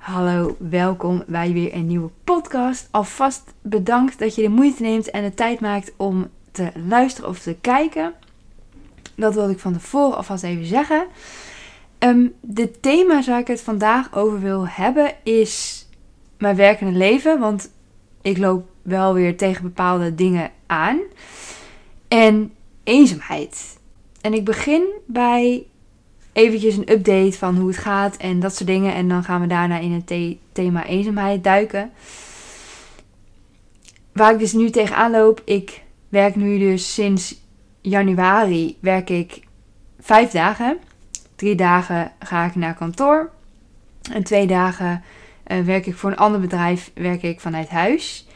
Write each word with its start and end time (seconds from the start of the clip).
Hallo, 0.00 0.56
welkom 0.58 1.24
bij 1.26 1.52
weer 1.52 1.74
een 1.74 1.86
nieuwe 1.86 2.10
podcast. 2.24 2.88
Alvast 2.90 3.54
bedankt 3.62 4.18
dat 4.18 4.34
je 4.34 4.42
de 4.42 4.48
moeite 4.48 4.82
neemt 4.82 5.10
en 5.10 5.22
de 5.22 5.34
tijd 5.34 5.60
maakt 5.60 5.92
om 5.96 6.28
te 6.52 6.72
luisteren 6.88 7.30
of 7.30 7.38
te 7.38 7.56
kijken. 7.60 8.14
Dat 9.14 9.34
wilde 9.34 9.52
ik 9.52 9.58
van 9.58 9.72
tevoren 9.72 10.16
alvast 10.16 10.42
even 10.42 10.66
zeggen. 10.66 11.06
Um, 11.98 12.34
de 12.40 12.70
thema 12.80 13.22
waar 13.24 13.38
ik 13.38 13.46
het 13.46 13.60
vandaag 13.60 14.14
over 14.14 14.40
wil 14.40 14.68
hebben 14.68 15.14
is 15.22 15.86
mijn 16.38 16.56
werkende 16.56 16.98
leven. 16.98 17.38
Want 17.38 17.70
ik 18.22 18.38
loop 18.38 18.68
wel 18.82 19.14
weer 19.14 19.36
tegen 19.36 19.62
bepaalde 19.62 20.14
dingen 20.14 20.50
aan. 20.66 20.98
En 22.08 22.52
eenzaamheid. 22.84 23.78
En 24.20 24.34
ik 24.34 24.44
begin 24.44 24.82
bij 25.06 25.66
eventjes 26.32 26.76
een 26.76 26.92
update 26.92 27.38
van 27.38 27.56
hoe 27.56 27.68
het 27.68 27.78
gaat 27.78 28.16
en 28.16 28.40
dat 28.40 28.56
soort 28.56 28.68
dingen. 28.68 28.94
En 28.94 29.08
dan 29.08 29.24
gaan 29.24 29.40
we 29.40 29.46
daarna 29.46 29.78
in 29.78 29.92
het 29.92 30.36
thema 30.52 30.86
eenzaamheid 30.86 31.44
duiken. 31.44 31.90
Waar 34.12 34.32
ik 34.32 34.38
dus 34.38 34.52
nu 34.52 34.70
tegenaan 34.70 35.10
loop, 35.10 35.42
ik 35.44 35.82
werk 36.08 36.36
nu 36.36 36.58
dus 36.58 36.94
sinds 36.94 37.40
januari 37.80 38.76
werk 38.80 39.10
ik 39.10 39.40
vijf 40.00 40.30
dagen. 40.30 40.78
Drie 41.36 41.54
dagen 41.54 42.12
ga 42.18 42.44
ik 42.44 42.54
naar 42.54 42.74
kantoor. 42.74 43.30
En 44.12 44.22
twee 44.22 44.46
dagen 44.46 45.02
uh, 45.46 45.60
werk 45.60 45.86
ik 45.86 45.96
voor 45.96 46.10
een 46.10 46.16
ander 46.16 46.40
bedrijf, 46.40 46.90
werk 46.94 47.22
ik 47.22 47.40
vanuit 47.40 47.68
huis. 47.68 48.26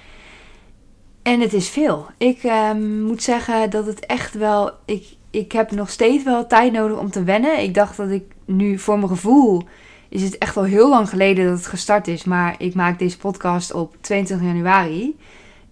En 1.22 1.40
het 1.40 1.52
is 1.52 1.68
veel. 1.68 2.06
Ik 2.18 2.42
uh, 2.42 2.72
moet 3.04 3.22
zeggen 3.22 3.70
dat 3.70 3.86
het 3.86 4.06
echt 4.06 4.34
wel. 4.34 4.70
Ik, 4.84 5.16
ik 5.34 5.52
heb 5.52 5.70
nog 5.70 5.90
steeds 5.90 6.24
wel 6.24 6.46
tijd 6.46 6.72
nodig 6.72 6.98
om 6.98 7.10
te 7.10 7.24
wennen. 7.24 7.62
Ik 7.62 7.74
dacht 7.74 7.96
dat 7.96 8.10
ik 8.10 8.24
nu 8.44 8.78
voor 8.78 8.96
mijn 8.96 9.08
gevoel. 9.08 9.62
Is 10.08 10.22
het 10.22 10.38
echt 10.38 10.56
al 10.56 10.62
heel 10.62 10.88
lang 10.88 11.08
geleden 11.08 11.46
dat 11.46 11.56
het 11.56 11.66
gestart 11.66 12.08
is. 12.08 12.24
Maar 12.24 12.54
ik 12.58 12.74
maak 12.74 12.98
deze 12.98 13.18
podcast 13.18 13.72
op 13.72 13.96
22 14.00 14.46
januari. 14.46 15.16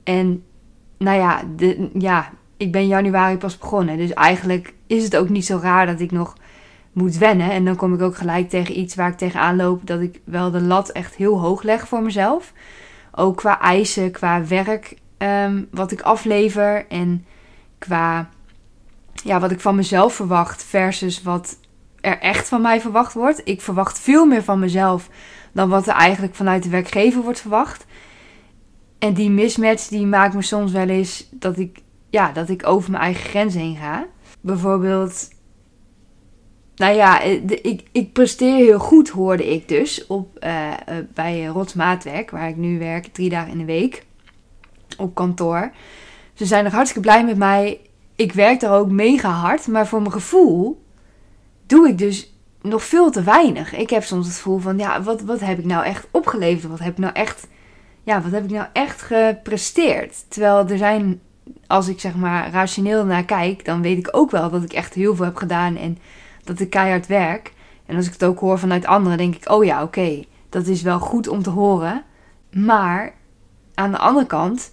En 0.04 0.44
nou 0.98 1.18
ja, 1.18 1.42
de, 1.56 1.90
ja, 1.98 2.30
ik 2.56 2.72
ben 2.72 2.86
januari 2.86 3.36
pas 3.36 3.58
begonnen. 3.58 3.96
Dus 3.96 4.12
eigenlijk 4.12 4.74
is 4.86 5.04
het 5.04 5.16
ook 5.16 5.28
niet 5.28 5.46
zo 5.46 5.58
raar 5.62 5.86
dat 5.86 6.00
ik 6.00 6.10
nog 6.10 6.36
moet 6.92 7.18
wennen. 7.18 7.50
En 7.50 7.64
dan 7.64 7.76
kom 7.76 7.94
ik 7.94 8.02
ook 8.02 8.16
gelijk 8.16 8.48
tegen 8.48 8.78
iets 8.78 8.94
waar 8.94 9.08
ik 9.08 9.16
tegenaan 9.16 9.56
loop. 9.56 9.86
Dat 9.86 10.00
ik 10.00 10.20
wel 10.24 10.50
de 10.50 10.60
lat 10.60 10.88
echt 10.88 11.14
heel 11.14 11.40
hoog 11.40 11.62
leg 11.62 11.88
voor 11.88 12.02
mezelf. 12.02 12.52
Ook 13.12 13.36
qua 13.36 13.60
eisen, 13.60 14.10
qua 14.10 14.46
werk 14.46 14.96
um, 15.18 15.68
wat 15.70 15.92
ik 15.92 16.00
aflever. 16.00 16.86
En 16.88 17.24
qua 17.78 18.28
ja, 19.22 19.40
wat 19.40 19.50
ik 19.50 19.60
van 19.60 19.74
mezelf 19.74 20.14
verwacht 20.14 20.64
versus 20.64 21.22
wat 21.22 21.56
er 22.00 22.18
echt 22.18 22.48
van 22.48 22.62
mij 22.62 22.80
verwacht 22.80 23.12
wordt. 23.12 23.40
Ik 23.44 23.60
verwacht 23.60 23.98
veel 23.98 24.26
meer 24.26 24.42
van 24.42 24.58
mezelf 24.58 25.08
dan 25.52 25.68
wat 25.68 25.86
er 25.86 25.94
eigenlijk 25.94 26.34
vanuit 26.34 26.62
de 26.62 26.68
werkgever 26.68 27.22
wordt 27.22 27.40
verwacht. 27.40 27.86
En 28.98 29.14
die 29.14 29.30
mismatch 29.30 29.88
die 29.88 30.06
maakt 30.06 30.34
me 30.34 30.42
soms 30.42 30.72
wel 30.72 30.88
eens 30.88 31.28
dat 31.30 31.58
ik, 31.58 31.78
ja, 32.10 32.32
dat 32.32 32.48
ik 32.48 32.66
over 32.66 32.90
mijn 32.90 33.02
eigen 33.02 33.24
grens 33.24 33.54
heen 33.54 33.76
ga. 33.76 34.06
Bijvoorbeeld, 34.40 35.28
nou 36.76 36.94
ja, 36.94 37.22
eh, 37.22 37.42
ik, 37.62 37.82
ik 37.92 38.12
presteer 38.12 38.56
heel 38.56 38.78
goed, 38.78 39.08
hoorde 39.08 39.52
ik 39.54 39.68
dus 39.68 40.06
op, 40.06 40.44
uh, 40.44 40.72
bij 41.14 41.44
Rotsmaatwerk, 41.44 42.30
waar 42.30 42.48
ik 42.48 42.56
nu 42.56 42.78
werk, 42.78 43.06
drie 43.06 43.28
dagen 43.28 43.52
in 43.52 43.58
de 43.58 43.64
week 43.64 44.04
op 44.96 45.14
kantoor. 45.14 45.72
Ze 46.34 46.46
zijn 46.46 46.64
nog 46.64 46.72
hartstikke 46.72 47.08
blij 47.08 47.24
met 47.24 47.36
mij 47.36 47.80
ik 48.22 48.32
werk 48.32 48.60
daar 48.60 48.78
ook 48.78 48.90
mega 48.90 49.30
hard, 49.30 49.66
maar 49.66 49.86
voor 49.86 50.00
mijn 50.00 50.12
gevoel 50.12 50.84
doe 51.66 51.88
ik 51.88 51.98
dus 51.98 52.34
nog 52.60 52.84
veel 52.84 53.10
te 53.10 53.22
weinig. 53.22 53.74
Ik 53.74 53.90
heb 53.90 54.04
soms 54.04 54.26
het 54.26 54.34
gevoel 54.36 54.58
van, 54.58 54.78
ja, 54.78 55.02
wat, 55.02 55.20
wat 55.20 55.40
heb 55.40 55.58
ik 55.58 55.64
nou 55.64 55.84
echt 55.84 56.06
opgeleverd? 56.10 56.70
Wat 56.70 56.78
heb 56.78 56.92
ik 56.92 56.98
nou 56.98 57.12
echt, 57.12 57.46
ja, 58.02 58.22
wat 58.22 58.32
heb 58.32 58.44
ik 58.44 58.50
nou 58.50 58.66
echt 58.72 59.02
gepresteerd? 59.02 60.24
Terwijl 60.28 60.68
er 60.68 60.78
zijn, 60.78 61.20
als 61.66 61.88
ik 61.88 62.00
zeg 62.00 62.14
maar 62.14 62.50
rationeel 62.50 63.04
naar 63.04 63.24
kijk, 63.24 63.64
dan 63.64 63.82
weet 63.82 63.98
ik 63.98 64.08
ook 64.10 64.30
wel 64.30 64.50
dat 64.50 64.62
ik 64.62 64.72
echt 64.72 64.94
heel 64.94 65.16
veel 65.16 65.24
heb 65.24 65.36
gedaan 65.36 65.76
en 65.76 65.98
dat 66.44 66.60
ik 66.60 66.70
keihard 66.70 67.06
werk. 67.06 67.52
En 67.86 67.96
als 67.96 68.06
ik 68.06 68.12
het 68.12 68.24
ook 68.24 68.38
hoor 68.38 68.58
vanuit 68.58 68.86
anderen, 68.86 69.18
denk 69.18 69.34
ik, 69.34 69.50
oh 69.50 69.64
ja, 69.64 69.82
oké, 69.82 70.24
dat 70.48 70.66
is 70.66 70.82
wel 70.82 70.98
goed 70.98 71.28
om 71.28 71.42
te 71.42 71.50
horen. 71.50 72.02
Maar 72.52 73.14
aan 73.74 73.90
de 73.90 73.98
andere 73.98 74.26
kant 74.26 74.70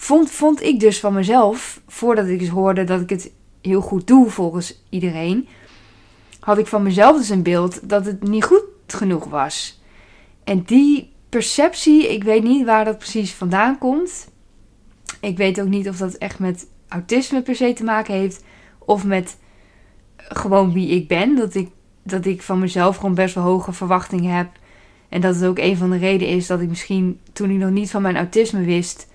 vond, 0.00 0.30
vond 0.30 0.62
ik 0.62 0.80
dus 0.80 1.00
van 1.00 1.12
mezelf, 1.12 1.80
voordat 1.86 2.26
ik 2.26 2.40
eens 2.40 2.48
hoorde 2.48 2.84
dat 2.84 3.00
ik 3.00 3.10
het 3.10 3.32
heel 3.60 3.80
goed 3.80 4.06
doe 4.06 4.30
volgens 4.30 4.82
iedereen, 4.88 5.48
had 6.40 6.58
ik 6.58 6.66
van 6.66 6.82
mezelf 6.82 7.16
dus 7.16 7.28
een 7.28 7.42
beeld 7.42 7.88
dat 7.88 8.06
het 8.06 8.22
niet 8.22 8.44
goed 8.44 8.64
genoeg 8.86 9.24
was. 9.24 9.82
En 10.44 10.62
die 10.62 11.12
perceptie, 11.28 12.12
ik 12.12 12.24
weet 12.24 12.42
niet 12.42 12.64
waar 12.64 12.84
dat 12.84 12.98
precies 12.98 13.34
vandaan 13.34 13.78
komt. 13.78 14.30
Ik 15.20 15.36
weet 15.36 15.60
ook 15.60 15.68
niet 15.68 15.88
of 15.88 15.96
dat 15.96 16.14
echt 16.14 16.38
met 16.38 16.66
autisme 16.88 17.42
per 17.42 17.56
se 17.56 17.72
te 17.72 17.84
maken 17.84 18.14
heeft 18.14 18.44
of 18.78 19.04
met 19.04 19.36
gewoon 20.16 20.72
wie 20.72 20.88
ik 20.88 21.08
ben. 21.08 21.36
Dat 21.36 21.54
ik, 21.54 21.68
dat 22.02 22.26
ik 22.26 22.42
van 22.42 22.58
mezelf 22.58 22.96
gewoon 22.96 23.14
best 23.14 23.34
wel 23.34 23.44
hoge 23.44 23.72
verwachtingen 23.72 24.34
heb. 24.34 24.48
En 25.08 25.20
dat 25.20 25.34
het 25.34 25.44
ook 25.44 25.58
een 25.58 25.76
van 25.76 25.90
de 25.90 25.98
redenen 25.98 26.34
is 26.34 26.46
dat 26.46 26.60
ik 26.60 26.68
misschien 26.68 27.20
toen 27.32 27.50
ik 27.50 27.58
nog 27.58 27.70
niet 27.70 27.90
van 27.90 28.02
mijn 28.02 28.16
autisme 28.16 28.64
wist, 28.64 29.07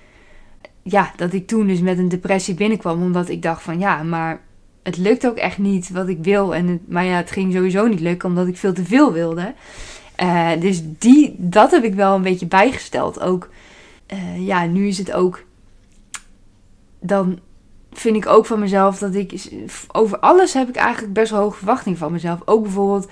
ja, 0.83 1.11
dat 1.15 1.33
ik 1.33 1.47
toen 1.47 1.67
dus 1.67 1.79
met 1.79 1.97
een 1.97 2.09
depressie 2.09 2.53
binnenkwam. 2.53 3.01
Omdat 3.01 3.29
ik 3.29 3.41
dacht 3.41 3.61
van 3.61 3.79
ja, 3.79 4.03
maar 4.03 4.41
het 4.83 4.97
lukt 4.97 5.27
ook 5.27 5.37
echt 5.37 5.57
niet 5.57 5.89
wat 5.89 6.07
ik 6.07 6.17
wil. 6.21 6.55
En 6.55 6.81
maar 6.87 7.05
ja, 7.05 7.15
het 7.15 7.31
ging 7.31 7.53
sowieso 7.53 7.87
niet 7.87 7.99
lukken 7.99 8.29
omdat 8.29 8.47
ik 8.47 8.57
veel 8.57 8.73
te 8.73 8.85
veel 8.85 9.13
wilde. 9.13 9.53
Uh, 10.23 10.49
dus 10.59 10.81
die, 10.83 11.35
dat 11.37 11.71
heb 11.71 11.83
ik 11.83 11.93
wel 11.93 12.15
een 12.15 12.21
beetje 12.21 12.45
bijgesteld. 12.45 13.19
Ook, 13.19 13.49
uh, 14.13 14.47
ja, 14.47 14.65
nu 14.65 14.87
is 14.87 14.97
het 14.97 15.11
ook. 15.11 15.43
Dan 16.99 17.39
vind 17.91 18.15
ik 18.15 18.27
ook 18.27 18.45
van 18.45 18.59
mezelf 18.59 18.97
dat 18.97 19.15
ik. 19.15 19.49
Over 19.91 20.19
alles 20.19 20.53
heb 20.53 20.69
ik 20.69 20.75
eigenlijk 20.75 21.13
best 21.13 21.31
wel 21.31 21.41
hoge 21.41 21.57
verwachting 21.57 21.97
van 21.97 22.11
mezelf. 22.11 22.39
Ook 22.45 22.63
bijvoorbeeld 22.63 23.09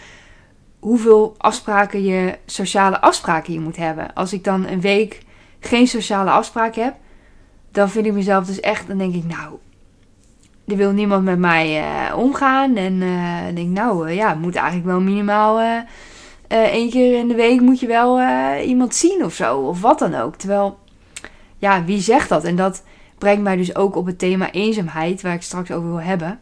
hoeveel 0.80 1.36
afspraken 1.38 2.04
je. 2.04 2.38
sociale 2.46 3.02
afspraken 3.02 3.54
je 3.54 3.60
moet 3.60 3.78
hebben. 3.78 4.14
Als 4.14 4.34
ik 4.34 4.44
dan 4.44 4.68
een 4.68 4.82
week 4.82 5.22
geen 5.60 5.88
sociale 5.88 6.32
afspraken 6.32 6.84
heb 6.84 6.96
dan 7.72 7.90
vind 7.90 8.06
ik 8.06 8.14
mezelf 8.14 8.46
dus 8.46 8.60
echt, 8.60 8.88
dan 8.88 8.98
denk 8.98 9.16
ik, 9.16 9.26
nou, 9.26 9.58
er 10.68 10.76
wil 10.76 10.92
niemand 10.92 11.24
met 11.24 11.40
mij 11.40 11.82
uh, 11.82 12.18
omgaan. 12.18 12.76
En 12.76 12.94
uh, 12.94 13.38
denk, 13.56 13.70
nou 13.70 14.10
uh, 14.10 14.16
ja, 14.16 14.34
moet 14.34 14.56
eigenlijk 14.56 14.86
wel 14.86 15.02
minimaal 15.02 15.84
één 16.48 16.90
keer 16.90 17.18
in 17.18 17.28
de 17.28 17.36
week 17.36 17.62
moet 17.62 17.80
je 17.80 17.88
wel 17.88 18.22
iemand 18.60 18.96
zien 18.96 19.26
of 19.26 19.34
zo. 19.34 19.60
Of 19.60 19.82
wat 19.82 20.00
dan 20.00 20.16
ook. 20.16 20.36
Terwijl, 20.36 20.80
ja, 21.58 21.86
wie 21.86 22.00
zegt 22.00 22.30
dat? 22.30 22.44
En 22.44 22.56
dat 22.56 22.84
brengt 23.18 23.42
mij 23.42 23.56
dus 23.56 23.76
ook 23.76 23.96
op 23.96 24.06
het 24.06 24.20
thema 24.20 24.52
eenzaamheid, 24.52 25.22
waar 25.22 25.34
ik 25.34 25.42
straks 25.42 25.72
over 25.72 25.88
wil 25.90 26.02
hebben. 26.02 26.40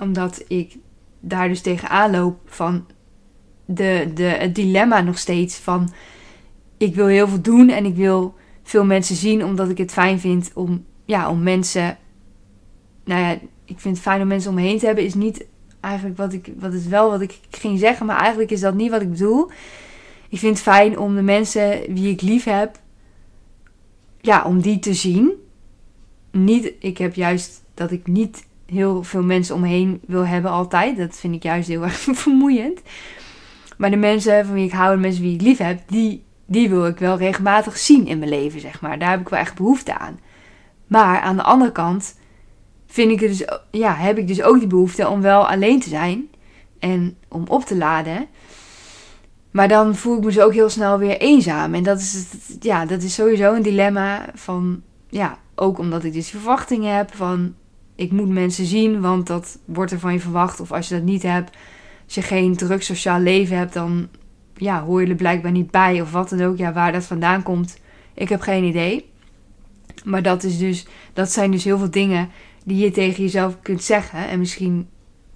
Omdat 0.00 0.44
ik 0.48 0.76
daar 1.20 1.48
dus 1.48 1.60
tegenaan 1.60 2.10
loop 2.10 2.38
van 2.44 2.86
de, 3.64 4.10
de, 4.14 4.22
het 4.22 4.54
dilemma 4.54 5.00
nog 5.00 5.18
steeds 5.18 5.56
van... 5.56 5.92
Ik 6.76 6.94
wil 6.94 7.06
heel 7.06 7.28
veel 7.28 7.42
doen 7.42 7.68
en 7.68 7.84
ik 7.84 7.96
wil 7.96 8.34
veel 8.70 8.84
mensen 8.84 9.16
zien, 9.16 9.44
omdat 9.44 9.68
ik 9.68 9.78
het 9.78 9.92
fijn 9.92 10.20
vind 10.20 10.50
om, 10.54 10.84
ja, 11.04 11.30
om 11.30 11.42
mensen. 11.42 11.98
Nou 13.04 13.20
ja, 13.20 13.30
ik 13.64 13.80
vind 13.80 13.94
het 13.94 14.04
fijn 14.04 14.20
om 14.20 14.28
mensen 14.28 14.50
om 14.50 14.56
me 14.56 14.62
heen 14.62 14.78
te 14.78 14.86
hebben, 14.86 15.04
is 15.04 15.14
niet 15.14 15.46
eigenlijk 15.80 16.16
wat 16.16 16.32
ik, 16.32 16.52
wat 16.58 16.72
is 16.72 16.86
wel 16.86 17.10
wat 17.10 17.20
ik 17.20 17.38
ging 17.50 17.78
zeggen, 17.78 18.06
maar 18.06 18.18
eigenlijk 18.18 18.50
is 18.50 18.60
dat 18.60 18.74
niet 18.74 18.90
wat 18.90 19.00
ik 19.00 19.10
bedoel. 19.10 19.50
Ik 20.28 20.38
vind 20.38 20.54
het 20.54 20.62
fijn 20.62 20.98
om 20.98 21.14
de 21.14 21.22
mensen 21.22 21.94
wie 21.94 22.12
ik 22.12 22.20
lief 22.20 22.44
heb, 22.44 22.78
ja, 24.20 24.44
om 24.44 24.60
die 24.60 24.78
te 24.78 24.94
zien. 24.94 25.32
Niet, 26.30 26.72
ik 26.78 26.98
heb 26.98 27.14
juist 27.14 27.62
dat 27.74 27.90
ik 27.90 28.06
niet 28.06 28.46
heel 28.66 29.02
veel 29.02 29.22
mensen 29.22 29.54
om 29.54 29.60
me 29.60 29.68
heen 29.68 30.00
wil 30.06 30.26
hebben 30.26 30.50
altijd. 30.50 30.96
Dat 30.96 31.16
vind 31.16 31.34
ik 31.34 31.42
juist 31.42 31.68
heel 31.68 31.82
erg 31.90 31.98
vermoeiend. 31.98 32.80
Maar 33.76 33.90
de 33.90 33.96
mensen 33.96 34.46
van 34.46 34.54
wie 34.54 34.64
ik 34.64 34.72
hou, 34.72 34.94
de 34.94 35.00
mensen 35.00 35.22
wie 35.22 35.34
ik 35.34 35.42
lief 35.42 35.58
heb, 35.58 35.80
die 35.86 36.22
die 36.50 36.68
wil 36.68 36.86
ik 36.86 36.98
wel 36.98 37.16
regelmatig 37.16 37.78
zien 37.78 38.06
in 38.06 38.18
mijn 38.18 38.30
leven, 38.30 38.60
zeg 38.60 38.80
maar. 38.80 38.98
Daar 38.98 39.10
heb 39.10 39.20
ik 39.20 39.28
wel 39.28 39.38
echt 39.38 39.54
behoefte 39.54 39.98
aan. 39.98 40.20
Maar 40.86 41.20
aan 41.20 41.36
de 41.36 41.42
andere 41.42 41.72
kant 41.72 42.14
vind 42.86 43.10
ik 43.10 43.20
het 43.20 43.38
dus, 43.38 43.58
ja, 43.70 43.94
heb 43.94 44.18
ik 44.18 44.28
dus 44.28 44.42
ook 44.42 44.58
die 44.58 44.68
behoefte 44.68 45.08
om 45.08 45.20
wel 45.20 45.48
alleen 45.48 45.80
te 45.80 45.88
zijn 45.88 46.28
en 46.78 47.16
om 47.28 47.44
op 47.46 47.64
te 47.64 47.76
laden. 47.76 48.26
Maar 49.50 49.68
dan 49.68 49.96
voel 49.96 50.16
ik 50.16 50.24
me 50.24 50.32
zo 50.32 50.44
ook 50.44 50.52
heel 50.52 50.68
snel 50.68 50.98
weer 50.98 51.18
eenzaam. 51.18 51.74
En 51.74 51.82
dat 51.82 51.98
is, 51.98 52.26
ja, 52.60 52.86
dat 52.86 53.02
is 53.02 53.14
sowieso 53.14 53.54
een 53.54 53.62
dilemma 53.62 54.30
van 54.34 54.82
ja, 55.08 55.38
ook 55.54 55.78
omdat 55.78 56.04
ik 56.04 56.12
dus 56.12 56.30
verwachtingen 56.30 56.96
heb 56.96 57.14
van 57.14 57.54
ik 57.94 58.10
moet 58.10 58.28
mensen 58.28 58.66
zien, 58.66 59.00
want 59.00 59.26
dat 59.26 59.58
wordt 59.64 59.92
er 59.92 59.98
van 59.98 60.12
je 60.12 60.20
verwacht. 60.20 60.60
Of 60.60 60.72
als 60.72 60.88
je 60.88 60.94
dat 60.94 61.04
niet 61.04 61.22
hebt, 61.22 61.56
als 62.04 62.14
je 62.14 62.22
geen 62.22 62.56
druk 62.56 62.82
sociaal 62.82 63.20
leven 63.20 63.56
hebt, 63.56 63.72
dan 63.72 64.08
ja, 64.60 64.82
hoor 64.82 65.02
je 65.02 65.08
er 65.08 65.14
blijkbaar 65.14 65.52
niet 65.52 65.70
bij 65.70 66.00
of 66.00 66.12
wat 66.12 66.28
dan 66.28 66.42
ook. 66.42 66.56
Ja, 66.56 66.72
waar 66.72 66.92
dat 66.92 67.04
vandaan 67.04 67.42
komt, 67.42 67.78
ik 68.14 68.28
heb 68.28 68.40
geen 68.40 68.64
idee. 68.64 69.10
Maar 70.04 70.22
dat, 70.22 70.42
is 70.42 70.58
dus, 70.58 70.86
dat 71.12 71.32
zijn 71.32 71.50
dus 71.50 71.64
heel 71.64 71.78
veel 71.78 71.90
dingen 71.90 72.28
die 72.64 72.84
je 72.84 72.90
tegen 72.90 73.22
jezelf 73.22 73.56
kunt 73.62 73.82
zeggen. 73.82 74.28
En 74.28 74.38
misschien 74.38 74.88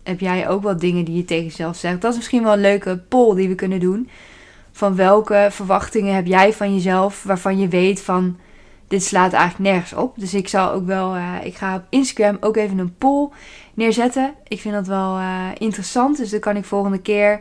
heb 0.02 0.20
jij 0.20 0.48
ook 0.48 0.62
wel 0.62 0.76
dingen 0.76 1.04
die 1.04 1.16
je 1.16 1.24
tegen 1.24 1.44
jezelf 1.44 1.76
zegt. 1.76 2.00
Dat 2.00 2.10
is 2.10 2.16
misschien 2.16 2.42
wel 2.42 2.52
een 2.52 2.60
leuke 2.60 2.98
poll 3.08 3.34
die 3.34 3.48
we 3.48 3.54
kunnen 3.54 3.80
doen. 3.80 4.08
Van 4.72 4.96
welke 4.96 5.48
verwachtingen 5.50 6.14
heb 6.14 6.26
jij 6.26 6.52
van 6.52 6.74
jezelf 6.74 7.22
waarvan 7.22 7.58
je 7.58 7.68
weet 7.68 8.00
van 8.00 8.36
dit 8.88 9.02
slaat 9.02 9.32
eigenlijk 9.32 9.70
nergens 9.70 9.92
op. 9.92 10.18
Dus 10.18 10.34
ik 10.34 10.48
zal 10.48 10.70
ook 10.70 10.86
wel, 10.86 11.16
uh, 11.16 11.34
ik 11.42 11.54
ga 11.54 11.76
op 11.76 11.82
Instagram 11.88 12.36
ook 12.40 12.56
even 12.56 12.78
een 12.78 12.94
poll 12.98 13.28
neerzetten. 13.74 14.34
Ik 14.48 14.60
vind 14.60 14.74
dat 14.74 14.86
wel 14.86 15.18
uh, 15.18 15.48
interessant. 15.58 16.16
Dus 16.16 16.30
dan 16.30 16.40
kan 16.40 16.56
ik 16.56 16.64
volgende 16.64 17.00
keer 17.00 17.40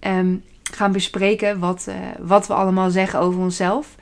um, 0.00 0.42
gaan 0.74 0.92
bespreken 0.92 1.58
wat, 1.58 1.86
uh, 1.88 1.94
wat 2.20 2.46
we 2.46 2.54
allemaal 2.54 2.90
zeggen 2.90 3.20
over 3.20 3.40
onszelf. 3.40 3.96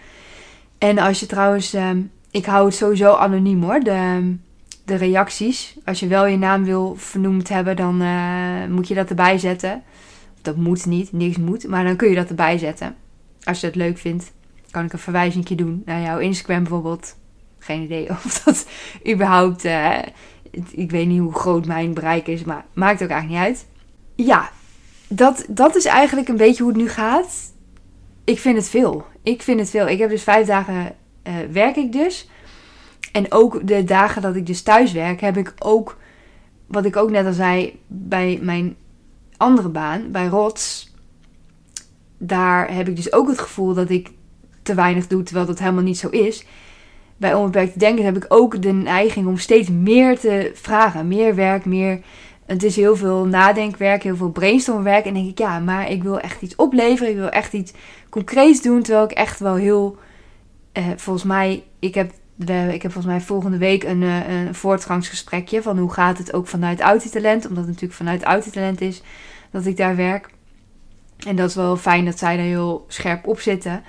En 0.79 0.99
als 0.99 1.21
je 1.21 1.27
trouwens, 1.27 1.75
um, 1.75 2.11
ik 2.31 2.45
hou 2.45 2.67
het 2.67 2.75
sowieso 2.75 3.15
anoniem 3.15 3.63
hoor, 3.63 3.81
de, 3.81 4.35
de 4.85 4.95
reacties. 4.95 5.77
Als 5.85 6.01
je 6.01 6.07
wel 6.07 6.27
je 6.27 6.37
naam 6.37 6.65
wil 6.65 6.95
vernoemd 6.97 7.49
hebben, 7.49 7.77
dan 7.77 8.03
moet 8.71 8.89
je 8.89 8.95
dat 8.95 9.09
erbij 9.09 9.39
zetten. 9.39 9.83
Dat 10.43 10.57
moet 10.57 10.87
niet, 10.87 11.13
niks 11.13 11.37
moet, 11.37 11.69
maar 11.69 11.85
dan 11.85 11.97
kun 11.97 12.09
je 12.09 12.15
dat 12.15 12.29
erbij 12.29 12.59
zetten. 12.59 12.95
Als 13.43 13.61
je 13.61 13.67
dat 13.67 13.77
leuk 13.77 13.99
vindt 13.99 14.33
kan 14.71 14.85
ik 14.85 14.93
een 14.93 14.99
verwijzing 14.99 15.47
doen 15.47 15.83
naar 15.85 16.01
jouw 16.01 16.19
Instagram 16.19 16.63
bijvoorbeeld. 16.63 17.17
Geen 17.59 17.83
idee 17.83 18.11
of 18.25 18.43
dat 18.45 18.67
überhaupt. 19.09 19.65
Uh, 19.65 19.99
ik 20.71 20.91
weet 20.91 21.07
niet 21.07 21.21
hoe 21.21 21.35
groot 21.35 21.67
mijn 21.67 21.95
bereik 21.95 22.27
is, 22.27 22.45
maar 22.45 22.65
maakt 22.73 23.03
ook 23.03 23.09
eigenlijk 23.09 23.41
niet 23.41 23.49
uit. 23.49 23.67
Ja, 24.15 24.51
dat, 25.13 25.45
dat 25.49 25.77
is 25.77 25.85
eigenlijk 25.85 26.29
een 26.29 26.37
beetje 26.37 26.63
hoe 26.63 26.73
het 26.73 26.81
nu 26.81 26.89
gaat. 26.89 27.53
Ik 28.25 28.39
vind 28.39 28.57
het 28.57 28.69
veel. 28.69 29.05
Ik 29.23 29.43
vind 29.43 29.61
het 29.61 29.71
veel. 29.71 29.89
Ik 29.89 29.99
heb 29.99 30.11
dus 30.11 30.23
vijf 30.23 30.47
dagen 30.47 30.95
uh, 31.25 31.35
werk 31.53 31.77
ik 31.77 31.93
dus. 31.93 32.29
En 33.13 33.33
ook 33.33 33.67
de 33.67 33.85
dagen 33.85 34.23
dat 34.23 34.37
ik 34.37 34.47
dus 34.47 34.63
thuis 34.63 34.93
werk, 34.93 35.21
heb 35.21 35.37
ik 35.37 35.55
ook, 35.59 35.99
wat 36.67 36.85
ik 36.85 36.97
ook 36.97 37.11
net 37.11 37.27
al 37.27 37.33
zei, 37.33 37.79
bij 37.87 38.39
mijn 38.43 38.77
andere 39.37 39.69
baan, 39.69 40.11
bij 40.11 40.27
Rots. 40.27 40.95
Daar 42.19 42.75
heb 42.75 42.89
ik 42.89 42.97
dus 42.97 43.13
ook 43.13 43.29
het 43.29 43.39
gevoel 43.39 43.75
dat 43.75 43.91
ik 43.91 44.11
te 44.63 44.75
weinig 44.75 45.07
doet, 45.07 45.27
terwijl 45.27 45.47
dat 45.47 45.59
helemaal 45.59 45.83
niet 45.83 45.99
zo 45.99 46.09
is. 46.09 46.45
Bij 47.17 47.35
onbeperkt 47.35 47.79
denken 47.79 48.05
heb 48.05 48.17
ik 48.17 48.25
ook 48.29 48.63
de 48.63 48.73
neiging 48.73 49.27
om 49.27 49.37
steeds 49.37 49.69
meer 49.69 50.19
te 50.19 50.51
vragen. 50.55 51.09
Meer 51.09 51.35
werk, 51.35 51.65
meer... 51.65 52.01
Het 52.51 52.63
is 52.63 52.77
heel 52.77 52.97
veel 52.97 53.25
nadenkwerk, 53.25 54.03
heel 54.03 54.17
veel 54.17 54.31
brainstormwerk. 54.31 55.05
En 55.05 55.15
denk 55.15 55.29
ik, 55.29 55.39
ja, 55.39 55.59
maar 55.59 55.91
ik 55.91 56.03
wil 56.03 56.21
echt 56.21 56.43
iets 56.43 56.57
opleveren. 56.57 57.11
Ik 57.11 57.19
wil 57.19 57.29
echt 57.29 57.53
iets 57.53 57.73
concreets 58.09 58.63
doen. 58.63 58.83
Terwijl 58.83 59.05
ik 59.05 59.11
echt 59.11 59.41
wel 59.41 59.55
heel... 59.55 59.99
Eh, 60.73 60.85
volgens 60.97 61.25
mij, 61.25 61.65
ik 61.79 61.95
heb, 61.95 62.13
ik 62.71 62.83
heb 62.83 62.93
volgens 62.93 63.07
mij 63.07 63.21
volgende 63.21 63.59
week 63.59 63.85
een, 63.85 64.03
uh, 64.03 64.29
een 64.29 64.55
voortgangsgesprekje. 64.55 65.63
Van 65.63 65.79
hoe 65.79 65.93
gaat 65.93 66.19
het 66.19 66.33
ook 66.33 66.47
vanuit 66.47 66.81
Autitalent. 66.81 67.47
Omdat 67.47 67.65
het 67.65 67.67
natuurlijk 67.67 67.99
vanuit 67.99 68.23
Autitalent 68.23 68.81
is 68.81 69.03
dat 69.51 69.67
ik 69.67 69.77
daar 69.77 69.97
werk. 69.97 70.31
En 71.27 71.37
dat 71.37 71.49
is 71.49 71.55
wel 71.55 71.77
fijn 71.77 72.05
dat 72.05 72.19
zij 72.19 72.37
daar 72.37 72.45
heel 72.45 72.85
scherp 72.89 73.27
op 73.27 73.41
zitten 73.41 73.83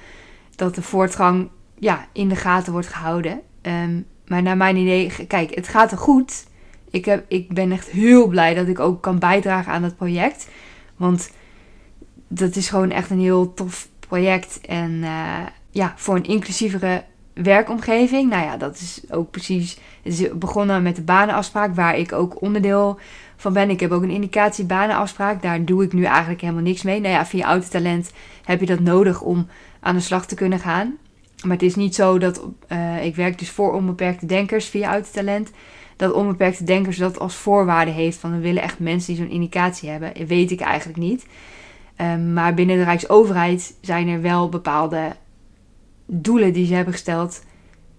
dat 0.56 0.76
de 0.76 0.82
voortgang 0.82 1.50
ja, 1.80 2.08
in 2.12 2.30
de 2.30 2.36
gaten 2.36 2.72
wordt 2.72 2.88
gehouden. 2.88 3.42
Um, 3.62 4.06
maar 4.28 4.42
naar 4.42 4.58
mijn 4.58 4.76
idee, 4.76 5.28
kijk, 5.28 5.56
het 5.56 5.68
gaat 5.68 5.92
er 5.92 5.98
goed. 5.98 6.50
Ik, 6.92 7.06
heb, 7.06 7.26
ik 7.28 7.54
ben 7.54 7.72
echt 7.72 7.90
heel 7.90 8.28
blij 8.28 8.54
dat 8.54 8.68
ik 8.68 8.80
ook 8.80 9.02
kan 9.02 9.20
bijdragen 9.20 9.74
aan 9.74 9.84
het 9.84 9.96
project. 9.96 10.48
Want 10.96 11.32
dat 12.28 12.56
is 12.56 12.70
gewoon 12.70 12.92
echt 12.92 13.10
een 13.10 13.20
heel 13.20 13.54
tof 13.54 13.90
project. 14.00 14.60
En 14.62 14.92
uh, 14.92 15.38
ja, 15.70 15.94
voor 15.96 16.16
een 16.16 16.26
inclusievere 16.26 17.04
werkomgeving. 17.34 18.30
Nou 18.30 18.44
ja, 18.44 18.58
dat 18.58 18.76
is 18.76 19.02
ook 19.10 19.32
precies. 19.32 19.78
Het 20.02 20.20
is 20.20 20.38
begonnen 20.38 20.84
met 20.84 20.96
de 20.96 21.02
banenafspraak, 21.02 21.76
waar 21.76 21.98
ik 21.98 22.14
ook 22.14 22.42
onderdeel 22.42 23.00
van 23.36 23.54
ben. 23.54 23.70
Ik 23.70 23.80
heb 23.80 23.92
ook 23.92 24.04
een 24.04 24.10
indicatie 24.10 24.66
banenafspraak. 24.66 25.42
Daar 25.42 25.66
doe 25.66 25.84
ik 25.84 25.94
nu 25.94 26.04
eigenlijk 26.04 26.42
helemaal 26.42 26.64
niks 26.64 26.82
mee. 26.82 27.00
Nou 27.00 27.14
ja, 27.14 27.26
via 27.26 27.46
Autotalent 27.46 28.12
heb 28.44 28.60
je 28.60 28.66
dat 28.66 28.80
nodig 28.80 29.22
om 29.22 29.48
aan 29.80 29.96
de 29.96 30.02
slag 30.02 30.26
te 30.26 30.36
kunnen 30.36 30.60
gaan. 30.60 30.98
Maar 31.44 31.52
het 31.52 31.62
is 31.62 31.76
niet 31.76 31.96
zo 31.96 32.18
dat 32.18 32.48
uh, 32.72 33.06
ik 33.06 33.16
werk 33.16 33.40
dus 33.40 33.50
voor 33.50 33.74
onbeperkte 33.74 34.26
denkers 34.26 34.66
via 34.66 34.92
Autotalent. 34.92 35.52
Dat 36.02 36.14
onbeperkte 36.14 36.64
denkers 36.64 36.98
dat 36.98 37.20
als 37.20 37.36
voorwaarde 37.36 37.92
heeft 37.92 38.18
van 38.18 38.32
we 38.32 38.40
willen 38.40 38.62
echt 38.62 38.80
mensen 38.80 39.14
die 39.14 39.24
zo'n 39.24 39.34
indicatie 39.34 39.90
hebben. 39.90 40.28
Weet 40.28 40.52
ik 40.52 40.60
eigenlijk 40.60 41.00
niet. 41.00 41.26
Um, 41.98 42.34
maar 42.34 42.54
binnen 42.54 42.78
de 42.78 42.84
Rijksoverheid 42.84 43.76
zijn 43.82 44.08
er 44.08 44.22
wel 44.22 44.50
bepaalde 44.50 45.16
doelen 46.06 46.54
die 46.54 46.66
ze 46.66 46.74
hebben 46.74 46.94
gesteld. 46.94 47.44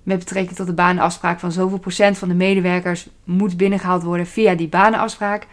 Met 0.03 0.19
betrekking 0.19 0.57
tot 0.57 0.67
de 0.67 0.73
banenafspraak 0.73 1.41
van 1.41 1.53
zoveel 1.53 1.79
procent 1.79 2.19
van 2.19 2.29
de 2.29 2.35
medewerkers 2.35 3.09
moet 3.25 3.57
binnengehaald 3.57 4.03
worden 4.03 4.27
via 4.27 4.55
die 4.55 4.69
banenafspraak. 4.69 5.47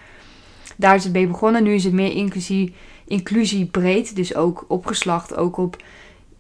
Daar 0.76 0.96
is 0.96 1.04
het 1.04 1.14
mee 1.14 1.28
begonnen. 1.28 1.64
Nu 1.64 1.74
is 1.74 1.84
het 1.84 1.94
meer 1.94 2.12
inclusie, 2.12 2.74
inclusie 3.08 3.66
breed. 3.66 4.16
Dus 4.16 4.36
ook 4.36 4.66
op 4.68 4.86
geslacht, 4.86 5.36
ook 5.36 5.58
op 5.58 5.84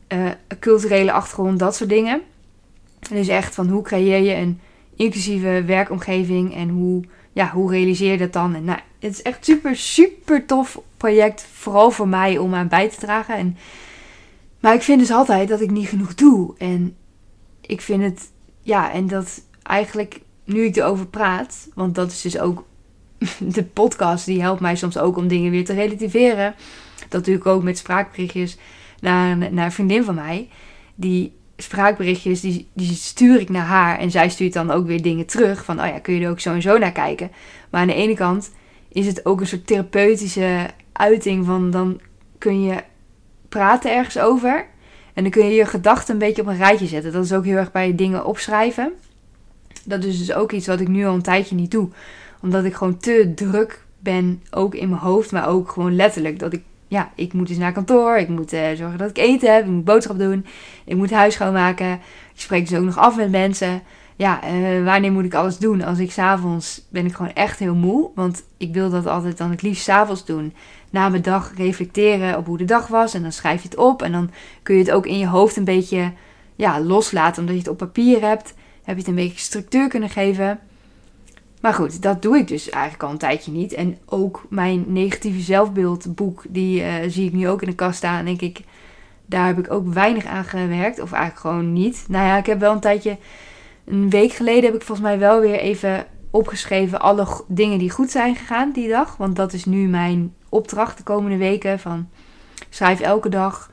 uh, 0.08 0.30
culturele 0.60 1.12
achtergrond, 1.12 1.60
dat 1.60 1.76
soort 1.76 1.90
dingen. 1.90 2.22
Dus 3.10 3.28
echt 3.28 3.56
van 3.56 3.68
hoe 3.68 3.84
creëer 3.84 4.22
je 4.22 4.36
een 4.36 4.60
inclusieve 5.00 5.64
werkomgeving 5.66 6.56
en 6.56 6.70
hoe, 6.70 7.04
ja, 7.32 7.52
hoe 7.52 7.72
realiseer 7.72 8.12
je 8.12 8.18
dat 8.18 8.34
dan? 8.34 8.56
En 8.56 8.64
nou, 8.64 8.80
het 9.00 9.12
is 9.12 9.22
echt 9.22 9.46
super, 9.46 9.76
super 9.76 10.46
tof 10.46 10.82
project. 10.98 11.48
Vooral 11.52 11.92
voor 11.92 12.08
mij 12.08 12.38
om 12.38 12.54
aan 12.54 12.68
bij 12.68 12.90
te 12.90 12.98
dragen. 13.00 13.36
En, 13.36 13.58
maar 14.60 14.74
ik 14.74 14.82
vind 14.82 15.00
dus 15.00 15.12
altijd 15.12 15.50
dat 15.50 15.62
ik 15.62 15.72
niet 15.72 15.88
genoeg 15.88 16.16
doe. 16.16 16.58
En 16.58 16.96
ik 17.62 17.82
vind 17.82 18.04
het, 18.04 18.32
ja, 18.62 18.92
en 18.92 19.08
dat 19.08 19.42
eigenlijk 19.64 20.22
nu 20.44 20.64
ik 20.64 20.76
erover 20.76 21.08
praat, 21.08 21.70
want 21.74 21.96
dat 21.96 22.12
is 22.12 22.22
dus 22.22 22.40
ook 22.40 22.66
de 23.56 23.64
podcast, 23.64 24.26
die 24.26 24.42
helpt 24.42 24.62
mij 24.62 24.76
soms 24.76 24.98
ook 24.98 25.18
om 25.18 25.28
dingen 25.28 25.52
weer 25.52 25.66
te 25.66 25.74
relativeren. 25.74 26.56
Dat 27.10 27.26
doe 27.26 27.36
ik 27.36 27.46
ook 27.46 27.64
met 27.64 27.78
spraakberichtjes 27.78 28.58
naar, 29.00 29.38
naar 29.38 29.66
een 29.66 29.72
vriendin 29.72 30.04
van 30.04 30.16
mij. 30.16 30.50
Die 30.96 31.39
spraakberichtjes, 31.62 32.42
die, 32.42 32.68
die 32.74 32.94
stuur 32.94 33.40
ik 33.40 33.50
naar 33.50 33.66
haar. 33.66 34.00
En 34.00 34.12
zij 34.12 34.30
stuurt 34.30 34.54
dan 34.54 34.72
ook 34.72 34.88
weer 34.88 35.02
dingen 35.02 35.26
terug. 35.26 35.66
Van, 35.66 35.80
oh 35.82 35.88
ja, 35.88 36.00
kun 36.00 36.14
je 36.14 36.26
er 36.26 36.30
ook 36.30 36.40
zo 36.40 36.54
en 36.54 36.62
zo 36.62 36.78
naar 36.78 36.92
kijken. 36.92 37.32
Maar 37.70 37.82
aan 37.82 37.88
de 37.88 37.94
ene 37.94 38.14
kant 38.14 38.52
is 38.90 39.06
het 39.06 39.26
ook 39.26 39.40
een 39.40 39.48
soort 39.48 39.68
therapeutische 39.68 40.70
uiting 40.92 41.46
van... 41.46 41.72
Dan 41.72 42.00
kun 42.38 42.64
je 42.64 42.84
praten 43.50 43.96
ergens 43.96 44.20
over. 44.20 44.66
En 45.14 45.24
dan 45.24 45.32
kun 45.32 45.46
je 45.46 45.56
je 45.56 45.66
gedachten 45.66 46.14
een 46.14 46.20
beetje 46.20 46.42
op 46.42 46.48
een 46.48 46.58
rijtje 46.58 46.88
zetten. 46.88 47.12
Dat 47.12 47.24
is 47.24 47.34
ook 47.34 47.46
heel 47.46 47.58
erg 47.58 47.72
bij 47.72 47.96
dingen 47.96 48.26
opschrijven. 48.26 48.92
Dat 49.84 50.04
is 50.04 50.18
dus 50.18 50.34
ook 50.34 50.52
iets 50.52 50.68
wat 50.68 50.80
ik 50.80 50.88
nu 50.88 51.06
al 51.06 51.14
een 51.14 51.22
tijdje 51.22 51.56
niet 51.56 51.72
doe. 51.72 51.90
Omdat 52.42 52.64
ik 52.64 52.74
gewoon 52.74 52.98
te 52.98 53.32
druk 53.36 53.84
ben, 54.00 54.44
ook 54.52 54.76
in 54.76 54.90
mijn 54.90 55.02
hoofd, 55.02 55.32
maar 55.32 55.48
ook 55.48 55.72
gewoon 55.72 55.96
letterlijk. 55.96 56.40
Dat 56.40 56.54
ik 56.54 56.64
ja, 56.90 57.12
ik 57.16 57.34
moet 57.34 57.48
dus 57.48 57.58
naar 57.58 57.72
kantoor. 57.72 58.18
Ik 58.18 58.28
moet 58.28 58.54
uh, 58.54 58.62
zorgen 58.76 58.98
dat 58.98 59.10
ik 59.10 59.18
eten 59.18 59.54
heb. 59.54 59.66
Ik 59.66 59.72
moet 59.72 59.84
boodschap 59.84 60.20
doen. 60.20 60.46
Ik 60.86 60.96
moet 60.96 61.12
huis 61.12 61.34
schoonmaken. 61.34 61.92
Ik 62.34 62.42
spreek 62.42 62.70
dus 62.70 62.78
ook 62.78 62.86
nog 62.86 62.98
af 62.98 63.16
met 63.16 63.32
mensen. 63.32 63.82
Ja, 64.16 64.40
uh, 64.44 64.86
wanneer 64.86 65.12
moet 65.12 65.26
ik 65.26 65.34
alles 65.34 65.58
doen? 65.58 65.82
Als 65.82 66.00
ik 66.00 66.12
s'avonds 66.12 66.82
ben 66.90 67.06
ik 67.06 67.14
gewoon 67.14 67.34
echt 67.34 67.60
heel 67.60 67.76
moe. 67.76 68.10
Want 68.16 68.44
ik 68.58 68.74
wil 68.74 68.90
dat 68.90 69.06
altijd 69.06 69.38
dan 69.38 69.50
het 69.50 69.62
liefst 69.62 69.84
s'avonds 69.84 70.26
doen. 70.26 70.54
Na 70.90 71.10
mijn 71.10 71.22
dag 71.22 71.52
reflecteren 71.56 72.38
op 72.38 72.46
hoe 72.46 72.58
de 72.58 72.66
dag 72.66 72.88
was. 72.88 73.14
En 73.14 73.22
dan 73.22 73.32
schrijf 73.32 73.62
je 73.62 73.68
het 73.68 73.78
op. 73.78 74.02
En 74.02 74.12
dan 74.12 74.30
kun 74.64 74.76
je 74.76 74.82
het 74.82 74.92
ook 74.92 75.06
in 75.06 75.18
je 75.18 75.28
hoofd 75.28 75.58
een 75.58 75.64
beetje 75.64 76.12
ja, 76.56 76.82
loslaten. 76.82 77.42
Omdat 77.42 77.56
je 77.56 77.62
het 77.62 77.72
op 77.72 77.78
papier 77.78 78.22
hebt. 78.22 78.54
Heb 78.84 78.96
je 78.96 79.02
het 79.02 79.08
een 79.08 79.16
beetje 79.16 79.40
structuur 79.40 79.88
kunnen 79.88 80.10
geven. 80.10 80.60
Maar 81.60 81.74
goed, 81.74 82.02
dat 82.02 82.22
doe 82.22 82.38
ik 82.38 82.48
dus 82.48 82.70
eigenlijk 82.70 83.04
al 83.04 83.10
een 83.10 83.18
tijdje 83.18 83.52
niet. 83.52 83.74
En 83.74 83.98
ook 84.06 84.46
mijn 84.50 84.84
negatieve 84.88 85.40
zelfbeeldboek, 85.40 86.44
die 86.50 86.82
uh, 86.82 86.94
zie 87.08 87.28
ik 87.28 87.34
nu 87.34 87.50
ook 87.50 87.62
in 87.62 87.70
de 87.70 87.76
kast 87.76 87.98
staan. 87.98 88.20
En 88.20 88.26
denk 88.26 88.42
ik, 88.42 88.62
daar 89.26 89.48
heb 89.48 89.60
ik 89.60 89.72
ook 89.72 89.94
weinig 89.94 90.26
aan 90.26 90.44
gewerkt. 90.44 91.00
Of 91.00 91.12
eigenlijk 91.12 91.42
gewoon 91.42 91.74
niet. 91.74 92.06
Nou 92.08 92.26
ja, 92.26 92.38
ik 92.38 92.46
heb 92.46 92.60
wel 92.60 92.74
een 92.74 92.80
tijdje, 92.80 93.18
een 93.86 94.10
week 94.10 94.32
geleden 94.32 94.64
heb 94.64 94.74
ik 94.74 94.82
volgens 94.82 95.08
mij 95.08 95.20
wel 95.20 95.40
weer 95.40 95.60
even 95.60 96.06
opgeschreven 96.32 97.02
alle 97.02 97.28
dingen 97.48 97.80
die 97.80 97.90
goed 97.90 98.12
zijn 98.12 98.36
gegaan 98.36 98.72
die 98.72 98.90
dag. 98.90 99.18
Want 99.18 99.36
dat 99.36 99.54
is 99.54 99.66
nu 99.66 99.88
mijn 99.88 100.34
opdracht 100.50 100.98
de 100.98 101.04
komende 101.04 101.38
weken. 101.38 101.80
Van 101.80 102.10
schrijf 102.70 103.00
elke 103.00 103.30
dag 103.30 103.72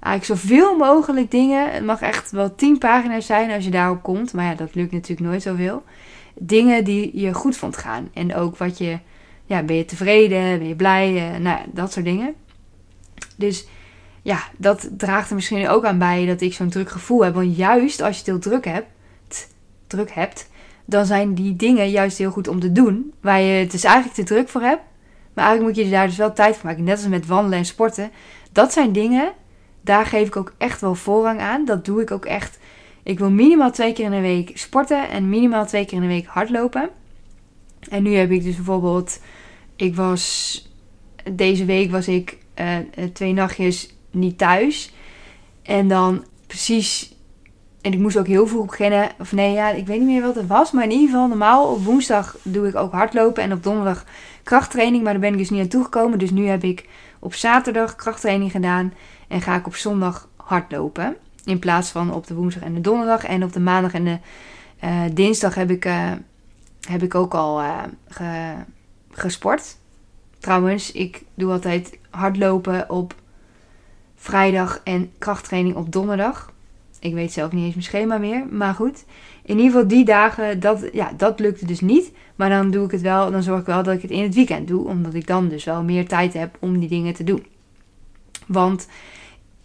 eigenlijk 0.00 0.40
zoveel 0.40 0.76
mogelijk 0.76 1.30
dingen. 1.30 1.72
Het 1.72 1.84
mag 1.84 2.00
echt 2.00 2.30
wel 2.30 2.54
tien 2.54 2.78
pagina's 2.78 3.26
zijn 3.26 3.50
als 3.50 3.64
je 3.64 3.70
daarop 3.70 4.02
komt. 4.02 4.32
Maar 4.32 4.44
ja, 4.44 4.54
dat 4.54 4.74
lukt 4.74 4.92
natuurlijk 4.92 5.28
nooit 5.30 5.42
zoveel 5.42 5.82
dingen 6.38 6.84
die 6.84 7.20
je 7.20 7.34
goed 7.34 7.56
vond 7.56 7.76
gaan. 7.76 8.08
En 8.12 8.34
ook 8.34 8.56
wat 8.56 8.78
je, 8.78 8.98
ja, 9.44 9.62
ben 9.62 9.76
je 9.76 9.84
tevreden, 9.84 10.58
ben 10.58 10.68
je 10.68 10.76
blij, 10.76 11.32
uh, 11.32 11.38
nou 11.38 11.58
dat 11.72 11.92
soort 11.92 12.04
dingen. 12.04 12.34
Dus 13.36 13.66
ja, 14.22 14.38
dat 14.56 14.88
draagt 14.96 15.28
er 15.28 15.34
misschien 15.34 15.68
ook 15.68 15.84
aan 15.84 15.98
bij 15.98 16.26
dat 16.26 16.40
ik 16.40 16.52
zo'n 16.52 16.68
druk 16.68 16.90
gevoel 16.90 17.24
heb. 17.24 17.34
Want 17.34 17.56
juist 17.56 18.00
als 18.00 18.12
je 18.12 18.18
het 18.18 18.26
heel 18.26 18.38
druk 18.38 18.64
hebt, 18.64 18.86
druk 19.86 20.10
hebt, 20.10 20.48
dan 20.84 21.06
zijn 21.06 21.34
die 21.34 21.56
dingen 21.56 21.90
juist 21.90 22.18
heel 22.18 22.30
goed 22.30 22.48
om 22.48 22.60
te 22.60 22.72
doen. 22.72 23.12
Waar 23.20 23.40
je 23.40 23.52
het 23.52 23.70
dus 23.70 23.84
eigenlijk 23.84 24.14
te 24.14 24.22
druk 24.22 24.48
voor 24.48 24.60
hebt. 24.60 24.82
Maar 25.34 25.46
eigenlijk 25.46 25.76
moet 25.76 25.86
je 25.86 25.92
daar 25.92 26.06
dus 26.06 26.16
wel 26.16 26.32
tijd 26.32 26.56
voor 26.56 26.66
maken. 26.66 26.84
Net 26.84 26.96
als 26.96 27.06
met 27.06 27.26
wandelen 27.26 27.58
en 27.58 27.64
sporten. 27.64 28.10
Dat 28.52 28.72
zijn 28.72 28.92
dingen, 28.92 29.32
daar 29.80 30.06
geef 30.06 30.26
ik 30.26 30.36
ook 30.36 30.52
echt 30.58 30.80
wel 30.80 30.94
voorrang 30.94 31.40
aan. 31.40 31.64
Dat 31.64 31.84
doe 31.84 32.00
ik 32.00 32.10
ook 32.10 32.24
echt. 32.24 32.58
Ik 33.08 33.18
wil 33.18 33.30
minimaal 33.30 33.70
twee 33.70 33.92
keer 33.92 34.04
in 34.04 34.10
de 34.10 34.20
week 34.20 34.58
sporten 34.58 35.08
en 35.08 35.28
minimaal 35.28 35.66
twee 35.66 35.84
keer 35.84 35.96
in 35.96 36.02
de 36.02 36.08
week 36.08 36.26
hardlopen. 36.26 36.90
En 37.90 38.02
nu 38.02 38.14
heb 38.14 38.30
ik 38.30 38.42
dus 38.42 38.56
bijvoorbeeld, 38.56 39.20
ik 39.76 39.94
was, 39.94 40.66
deze 41.32 41.64
week 41.64 41.90
was 41.90 42.08
ik 42.08 42.38
uh, 42.60 42.76
twee 43.12 43.32
nachtjes 43.32 43.94
niet 44.10 44.38
thuis. 44.38 44.92
En 45.62 45.88
dan 45.88 46.24
precies 46.46 47.16
en 47.80 47.92
ik 47.92 47.98
moest 47.98 48.18
ook 48.18 48.26
heel 48.26 48.46
vroeg 48.46 48.66
beginnen. 48.66 49.10
Of 49.18 49.32
nee, 49.32 49.52
ja, 49.52 49.70
ik 49.70 49.86
weet 49.86 49.98
niet 49.98 50.08
meer 50.08 50.22
wat 50.22 50.34
het 50.34 50.46
was. 50.46 50.72
Maar 50.72 50.84
in 50.84 50.90
ieder 50.90 51.08
geval, 51.08 51.28
normaal 51.28 51.72
op 51.72 51.84
woensdag 51.84 52.36
doe 52.42 52.68
ik 52.68 52.76
ook 52.76 52.92
hardlopen. 52.92 53.42
En 53.42 53.52
op 53.52 53.62
donderdag 53.62 54.04
krachttraining. 54.42 55.02
Maar 55.02 55.12
daar 55.12 55.22
ben 55.22 55.32
ik 55.32 55.38
dus 55.38 55.50
niet 55.50 55.60
aan 55.60 55.68
toegekomen. 55.68 56.18
Dus 56.18 56.30
nu 56.30 56.46
heb 56.46 56.64
ik 56.64 56.88
op 57.18 57.34
zaterdag 57.34 57.96
krachttraining 57.96 58.50
gedaan. 58.50 58.92
En 59.28 59.40
ga 59.40 59.56
ik 59.56 59.66
op 59.66 59.74
zondag 59.74 60.28
hardlopen. 60.36 61.16
In 61.48 61.58
plaats 61.58 61.90
van 61.90 62.14
op 62.14 62.26
de 62.26 62.34
woensdag 62.34 62.62
en 62.62 62.74
de 62.74 62.80
donderdag. 62.80 63.24
En 63.24 63.42
op 63.42 63.52
de 63.52 63.60
maandag 63.60 63.94
en 63.94 64.04
de 64.04 64.18
uh, 64.84 65.02
dinsdag 65.12 65.54
heb 65.54 65.70
ik, 65.70 65.84
uh, 65.84 66.12
heb 66.88 67.02
ik 67.02 67.14
ook 67.14 67.34
al 67.34 67.62
ge, 68.08 68.54
gesport. 69.10 69.76
Trouwens, 70.38 70.92
ik 70.92 71.22
doe 71.34 71.52
altijd 71.52 71.98
hardlopen 72.10 72.90
op 72.90 73.14
vrijdag 74.14 74.80
en 74.84 75.10
krachttraining 75.18 75.76
op 75.76 75.92
donderdag. 75.92 76.52
Ik 77.00 77.14
weet 77.14 77.32
zelf 77.32 77.52
niet 77.52 77.64
eens 77.64 77.74
mijn 77.74 77.84
schema 77.84 78.18
meer. 78.18 78.46
Maar 78.50 78.74
goed. 78.74 79.04
In 79.42 79.56
ieder 79.56 79.72
geval 79.72 79.88
die 79.88 80.04
dagen, 80.04 80.60
dat, 80.60 80.88
ja, 80.92 81.12
dat 81.16 81.40
lukte 81.40 81.66
dus 81.66 81.80
niet. 81.80 82.12
Maar 82.36 82.48
dan 82.48 82.70
doe 82.70 82.84
ik 82.84 82.90
het 82.90 83.00
wel. 83.00 83.30
Dan 83.30 83.42
zorg 83.42 83.60
ik 83.60 83.66
wel 83.66 83.82
dat 83.82 83.94
ik 83.94 84.02
het 84.02 84.10
in 84.10 84.22
het 84.22 84.34
weekend 84.34 84.68
doe. 84.68 84.86
Omdat 84.86 85.14
ik 85.14 85.26
dan 85.26 85.48
dus 85.48 85.64
wel 85.64 85.82
meer 85.82 86.08
tijd 86.08 86.32
heb 86.32 86.56
om 86.58 86.78
die 86.78 86.88
dingen 86.88 87.14
te 87.14 87.24
doen. 87.24 87.46
Want 88.46 88.86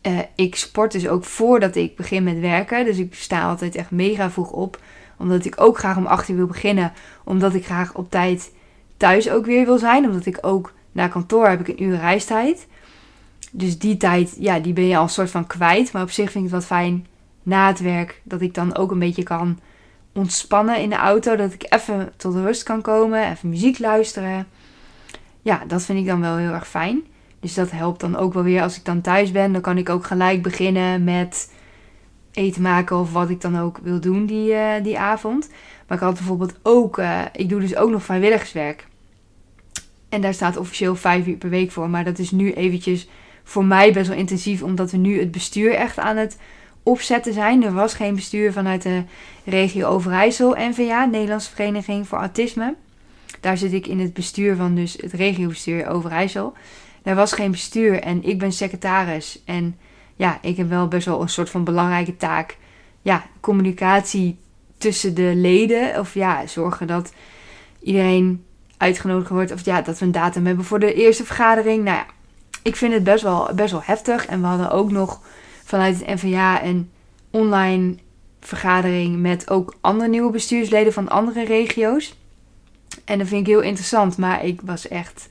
uh, 0.08 0.20
ik 0.36 0.56
sport 0.56 0.92
dus 0.92 1.08
ook 1.08 1.24
voordat 1.24 1.76
ik 1.76 1.96
begin 1.96 2.24
met 2.24 2.40
werken. 2.40 2.86
Dus 2.86 2.98
ik 2.98 3.16
sta 3.16 3.44
altijd 3.50 3.76
echt 3.76 3.92
mega 3.92 4.32
vroeg 4.32 4.52
op. 4.52 4.80
Omdat 5.18 5.46
ik 5.46 5.62
ook 5.62 5.78
graag 5.78 5.98
om 5.98 6.06
8 6.06 6.30
uur 6.30 6.36
wil 6.36 6.48
beginnen. 6.48 6.92
Omdat 7.24 7.54
ik 7.54 7.66
graag 7.66 7.94
op 7.94 8.12
tijd 8.12 8.52
thuis 8.98 9.30
ook 9.30 9.46
weer 9.46 9.66
wil 9.66 9.78
zijn. 9.78 10.06
Omdat 10.06 10.26
ik 10.26 10.38
ook 10.42 10.74
naar 10.92 11.10
kantoor 11.10 11.48
heb 11.48 11.60
ik 11.60 11.68
een 11.68 11.84
uur 11.84 11.98
reistijd. 11.98 12.68
Dus 13.52 13.80
die 13.80 13.98
tijd, 13.98 14.36
ja, 14.40 14.60
die 14.60 14.74
ben 14.74 14.88
je 14.88 14.98
al 14.98 15.04
een 15.04 15.10
soort 15.10 15.32
van 15.32 15.48
kwijt. 15.48 15.92
Maar 15.92 16.02
op 16.02 16.12
zich 16.12 16.32
vind 16.32 16.46
ik 16.46 16.52
het 16.52 16.60
wat 16.60 16.78
fijn 16.78 17.08
na 17.44 17.68
het 17.68 17.80
werk. 17.80 18.22
Dat 18.24 18.42
ik 18.42 18.54
dan 18.54 18.76
ook 18.76 18.92
een 18.92 19.00
beetje 19.00 19.24
kan 19.24 19.60
ontspannen 20.14 20.78
in 20.78 20.90
de 20.90 20.96
auto. 20.96 21.36
Dat 21.36 21.54
ik 21.54 21.66
even 21.70 22.14
tot 22.18 22.36
rust 22.36 22.64
kan 22.64 22.82
komen. 22.82 23.32
Even 23.32 23.50
muziek 23.50 23.80
luisteren. 23.80 24.48
Ja, 25.42 25.64
dat 25.68 25.84
vind 25.84 26.00
ik 26.00 26.06
dan 26.06 26.22
wel 26.22 26.38
heel 26.38 26.54
erg 26.54 26.68
fijn. 26.68 27.04
Dus 27.44 27.54
dat 27.54 27.72
helpt 27.72 28.00
dan 28.00 28.16
ook 28.16 28.34
wel 28.34 28.44
weer 28.44 28.62
als 28.62 28.78
ik 28.78 28.86
dan 28.86 29.02
thuis 29.02 29.32
ben. 29.32 29.52
Dan 29.52 29.62
kan 29.62 29.78
ik 29.78 29.90
ook 29.90 30.06
gelijk 30.06 30.42
beginnen 30.42 31.04
met 31.04 31.52
eten 32.32 32.62
maken 32.62 32.98
of 32.98 33.12
wat 33.12 33.30
ik 33.30 33.42
dan 33.42 33.60
ook 33.60 33.78
wil 33.78 34.00
doen 34.00 34.26
die, 34.26 34.52
uh, 34.52 34.72
die 34.84 35.00
avond. 35.00 35.50
Maar 35.88 35.98
ik 35.98 36.04
had 36.04 36.14
bijvoorbeeld 36.14 36.54
ook, 36.62 36.98
uh, 36.98 37.22
ik 37.34 37.50
doe 37.50 37.60
dus 37.60 37.76
ook 37.76 37.90
nog 37.90 38.04
vrijwilligerswerk. 38.04 38.88
En 40.10 40.22
daar 40.22 40.34
staat 40.34 40.58
officieel 40.58 40.96
vijf 40.96 41.28
uur 41.28 41.36
per 41.36 41.50
week 41.50 41.72
voor. 41.72 41.90
Maar 41.90 42.04
dat 42.04 42.20
is 42.20 42.32
nu 42.32 42.54
eventjes 42.54 43.08
voor 43.44 43.66
mij 43.66 43.94
best 43.94 44.08
wel 44.08 44.18
intensief, 44.18 44.62
omdat 44.62 44.92
we 44.92 44.98
nu 44.98 45.20
het 45.20 45.32
bestuur 45.32 45.74
echt 45.74 46.00
aan 46.00 46.18
het 46.18 46.38
opzetten 46.84 47.34
zijn. 47.34 47.64
Er 47.64 47.74
was 47.74 47.94
geen 47.94 48.16
bestuur 48.16 48.54
vanuit 48.54 48.82
de 48.82 49.04
regio 49.46 49.88
Overijssel, 49.88 50.56
NVA, 50.58 51.06
Nederlandse 51.06 51.50
Vereniging 51.50 52.08
voor 52.08 52.18
Autisme. 52.18 52.76
Daar 53.40 53.58
zit 53.58 53.74
ik 53.74 53.88
in 53.88 54.00
het 54.00 54.14
bestuur 54.14 54.56
van 54.56 54.76
dus 54.76 54.98
het 55.02 55.14
regiobestuur 55.14 55.88
Overijssel. 55.88 56.54
Er 57.04 57.16
was 57.16 57.34
geen 57.34 57.52
bestuur 57.52 58.02
en 58.02 58.24
ik 58.24 58.40
ben 58.40 58.52
secretaris. 58.52 59.42
En 59.46 59.78
ja, 60.16 60.38
ik 60.42 60.58
heb 60.58 60.70
wel 60.70 60.88
best 60.88 61.06
wel 61.06 61.22
een 61.22 61.30
soort 61.30 61.50
van 61.50 61.64
belangrijke 61.64 62.18
taak. 62.18 62.58
Ja, 63.02 63.26
communicatie 63.40 64.38
tussen 64.78 65.16
de 65.16 65.32
leden. 65.36 66.00
Of 66.00 66.14
ja, 66.14 66.48
zorgen 66.48 66.88
dat 66.88 67.14
iedereen 67.82 68.46
uitgenodigd 68.78 69.30
wordt. 69.30 69.52
Of 69.52 69.66
ja, 69.66 69.82
dat 69.82 70.00
we 70.00 70.06
een 70.06 70.12
datum 70.12 70.46
hebben 70.46 70.66
voor 70.66 70.80
de 70.80 70.94
eerste 70.94 71.26
vergadering. 71.26 71.84
Nou 71.84 71.98
ja, 71.98 72.06
ik 72.64 72.76
vind 72.76 72.94
het 72.94 73.04
best 73.04 73.24
wel, 73.24 73.50
best 73.56 73.72
wel 73.72 73.84
heftig. 73.84 74.26
En 74.26 74.42
we 74.42 74.48
hadden 74.48 74.72
ook 74.72 74.92
nog 74.92 75.22
vanuit 75.64 76.00
het 76.00 76.24
NVA 76.24 76.64
een 76.64 76.92
online 77.30 77.96
vergadering 78.40 79.22
met 79.22 79.50
ook 79.50 79.76
andere 79.82 80.10
nieuwe 80.10 80.32
bestuursleden 80.32 80.94
van 80.94 81.10
andere 81.10 81.46
regio's. 81.46 82.18
En 83.06 83.18
dat 83.18 83.28
vind 83.28 83.42
ik 83.42 83.54
heel 83.54 83.62
interessant, 83.62 84.18
maar 84.18 84.46
ik 84.46 84.62
was 84.62 84.88
echt. 84.88 85.30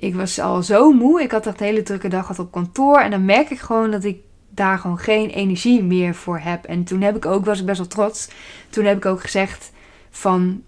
Ik 0.00 0.14
was 0.14 0.38
al 0.38 0.62
zo 0.62 0.92
moe. 0.92 1.22
Ik 1.22 1.30
had 1.30 1.44
de 1.44 1.52
hele 1.56 1.82
drukke 1.82 2.08
dag 2.08 2.20
gehad 2.20 2.38
op 2.38 2.52
kantoor. 2.52 2.98
En 2.98 3.10
dan 3.10 3.24
merk 3.24 3.50
ik 3.50 3.58
gewoon 3.58 3.90
dat 3.90 4.04
ik 4.04 4.16
daar 4.48 4.78
gewoon 4.78 4.98
geen 4.98 5.28
energie 5.28 5.82
meer 5.82 6.14
voor 6.14 6.38
heb. 6.38 6.64
En 6.64 6.84
toen 6.84 7.00
heb 7.00 7.16
ik 7.16 7.26
ook, 7.26 7.44
was 7.44 7.60
ik 7.60 7.66
best 7.66 7.78
wel 7.78 7.86
trots. 7.86 8.28
Toen 8.70 8.84
heb 8.84 8.96
ik 8.96 9.06
ook 9.06 9.20
gezegd 9.20 9.72
van 10.10 10.62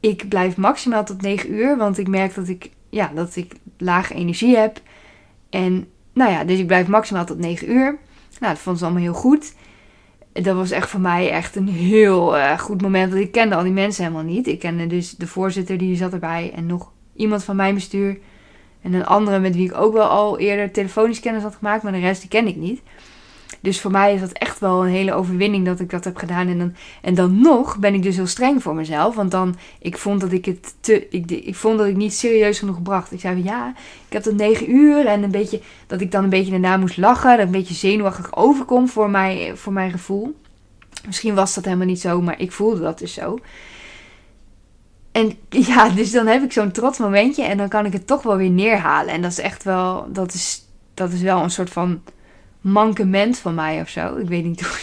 ik 0.00 0.28
blijf 0.28 0.56
maximaal 0.56 1.04
tot 1.04 1.22
9 1.22 1.52
uur. 1.52 1.76
Want 1.76 1.98
ik 1.98 2.08
merk 2.08 2.34
dat 2.34 2.48
ik, 2.48 2.70
ja, 2.90 3.10
dat 3.14 3.36
ik 3.36 3.54
lage 3.78 4.14
energie 4.14 4.56
heb. 4.56 4.80
En 5.50 5.86
nou 6.12 6.30
ja, 6.30 6.44
dus 6.44 6.58
ik 6.58 6.66
blijf 6.66 6.86
maximaal 6.86 7.24
tot 7.24 7.38
9 7.38 7.70
uur. 7.70 7.98
Nou, 8.40 8.52
dat 8.52 8.62
vond 8.62 8.78
ze 8.78 8.84
allemaal 8.84 9.02
heel 9.02 9.12
goed. 9.12 9.54
Dat 10.32 10.56
was 10.56 10.70
echt 10.70 10.88
voor 10.88 11.00
mij 11.00 11.30
echt 11.30 11.56
een 11.56 11.68
heel 11.68 12.36
uh, 12.36 12.58
goed 12.58 12.82
moment. 12.82 13.12
Want 13.12 13.24
ik 13.24 13.32
kende 13.32 13.54
al 13.54 13.62
die 13.62 13.72
mensen 13.72 14.04
helemaal 14.04 14.24
niet. 14.24 14.46
Ik 14.46 14.58
kende 14.58 14.86
dus 14.86 15.10
de 15.10 15.26
voorzitter, 15.26 15.78
die 15.78 15.96
zat 15.96 16.12
erbij. 16.12 16.52
En 16.54 16.66
nog 16.66 16.92
iemand 17.14 17.44
van 17.44 17.56
mijn 17.56 17.74
bestuur. 17.74 18.18
En 18.86 18.94
een 18.94 19.06
andere 19.06 19.38
met 19.38 19.54
wie 19.54 19.66
ik 19.66 19.76
ook 19.76 19.92
wel 19.92 20.06
al 20.06 20.38
eerder 20.38 20.70
telefonisch 20.70 21.20
kennis 21.20 21.42
had 21.42 21.54
gemaakt. 21.54 21.82
Maar 21.82 21.92
de 21.92 21.98
rest 21.98 22.20
die 22.20 22.30
ken 22.30 22.46
ik 22.46 22.56
niet. 22.56 22.80
Dus 23.60 23.80
voor 23.80 23.90
mij 23.90 24.14
is 24.14 24.20
dat 24.20 24.32
echt 24.32 24.58
wel 24.58 24.84
een 24.84 24.90
hele 24.90 25.12
overwinning 25.12 25.66
dat 25.66 25.80
ik 25.80 25.90
dat 25.90 26.04
heb 26.04 26.16
gedaan. 26.16 26.48
En 26.48 26.58
dan, 26.58 26.74
en 27.02 27.14
dan 27.14 27.40
nog 27.40 27.78
ben 27.78 27.94
ik 27.94 28.02
dus 28.02 28.16
heel 28.16 28.26
streng 28.26 28.62
voor 28.62 28.74
mezelf. 28.74 29.14
Want 29.14 29.30
dan, 29.30 29.56
ik 29.78 29.98
vond 29.98 30.20
dat 30.20 30.32
ik 30.32 30.44
het 30.44 30.74
te, 30.80 31.06
ik, 31.10 31.30
ik 31.30 31.54
vond 31.54 31.78
dat 31.78 31.86
ik 31.86 31.96
niet 31.96 32.14
serieus 32.14 32.58
genoeg 32.58 32.82
bracht. 32.82 33.12
Ik 33.12 33.20
zei 33.20 33.34
van 33.34 33.44
ja, 33.44 33.74
ik 34.06 34.12
heb 34.12 34.22
tot 34.22 34.36
negen 34.36 34.70
uur. 34.70 35.06
En 35.06 35.22
een 35.22 35.30
beetje, 35.30 35.60
dat 35.86 36.00
ik 36.00 36.10
dan 36.10 36.24
een 36.24 36.30
beetje 36.30 36.50
daarna 36.50 36.76
moest 36.76 36.96
lachen. 36.96 37.36
Dat 37.36 37.46
een 37.46 37.52
beetje 37.52 37.74
zenuwachtig 37.74 38.36
overkom 38.36 38.88
voor, 38.88 39.10
mij, 39.10 39.52
voor 39.54 39.72
mijn 39.72 39.90
gevoel. 39.90 40.34
Misschien 41.06 41.34
was 41.34 41.54
dat 41.54 41.64
helemaal 41.64 41.86
niet 41.86 42.00
zo, 42.00 42.20
maar 42.20 42.40
ik 42.40 42.52
voelde 42.52 42.80
dat 42.80 42.98
dus 42.98 43.14
zo. 43.14 43.38
En 45.16 45.38
ja, 45.72 45.88
dus 45.88 46.10
dan 46.10 46.26
heb 46.26 46.42
ik 46.42 46.52
zo'n 46.52 46.70
trots 46.70 46.98
momentje 46.98 47.42
en 47.42 47.56
dan 47.56 47.68
kan 47.68 47.86
ik 47.86 47.92
het 47.92 48.06
toch 48.06 48.22
wel 48.22 48.36
weer 48.36 48.50
neerhalen. 48.50 49.12
En 49.12 49.22
dat 49.22 49.30
is 49.30 49.40
echt 49.40 49.62
wel, 49.62 50.12
dat 50.12 50.32
is, 50.32 50.64
dat 50.94 51.12
is 51.12 51.20
wel 51.20 51.42
een 51.42 51.50
soort 51.50 51.70
van 51.70 52.02
mankement 52.60 53.38
van 53.38 53.54
mij 53.54 53.80
of 53.80 53.88
zo. 53.88 54.16
Ik 54.16 54.28
weet 54.28 54.44
niet 54.44 54.60
hoe, 54.66 54.76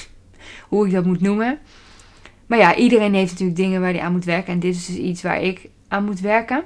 hoe 0.68 0.86
ik 0.86 0.94
dat 0.94 1.06
moet 1.06 1.22
noemen. 1.22 1.60
Maar 2.46 2.58
ja, 2.58 2.76
iedereen 2.76 3.14
heeft 3.14 3.32
natuurlijk 3.32 3.58
dingen 3.58 3.82
waar 3.82 3.92
hij 3.92 4.02
aan 4.02 4.12
moet 4.12 4.26
werken. 4.26 4.54
En 4.54 4.60
dit 4.60 4.76
is 4.76 4.86
dus 4.86 4.96
iets 4.96 5.22
waar 5.22 5.42
ik 5.42 5.70
aan 5.88 6.06
moet 6.06 6.20
werken. 6.20 6.64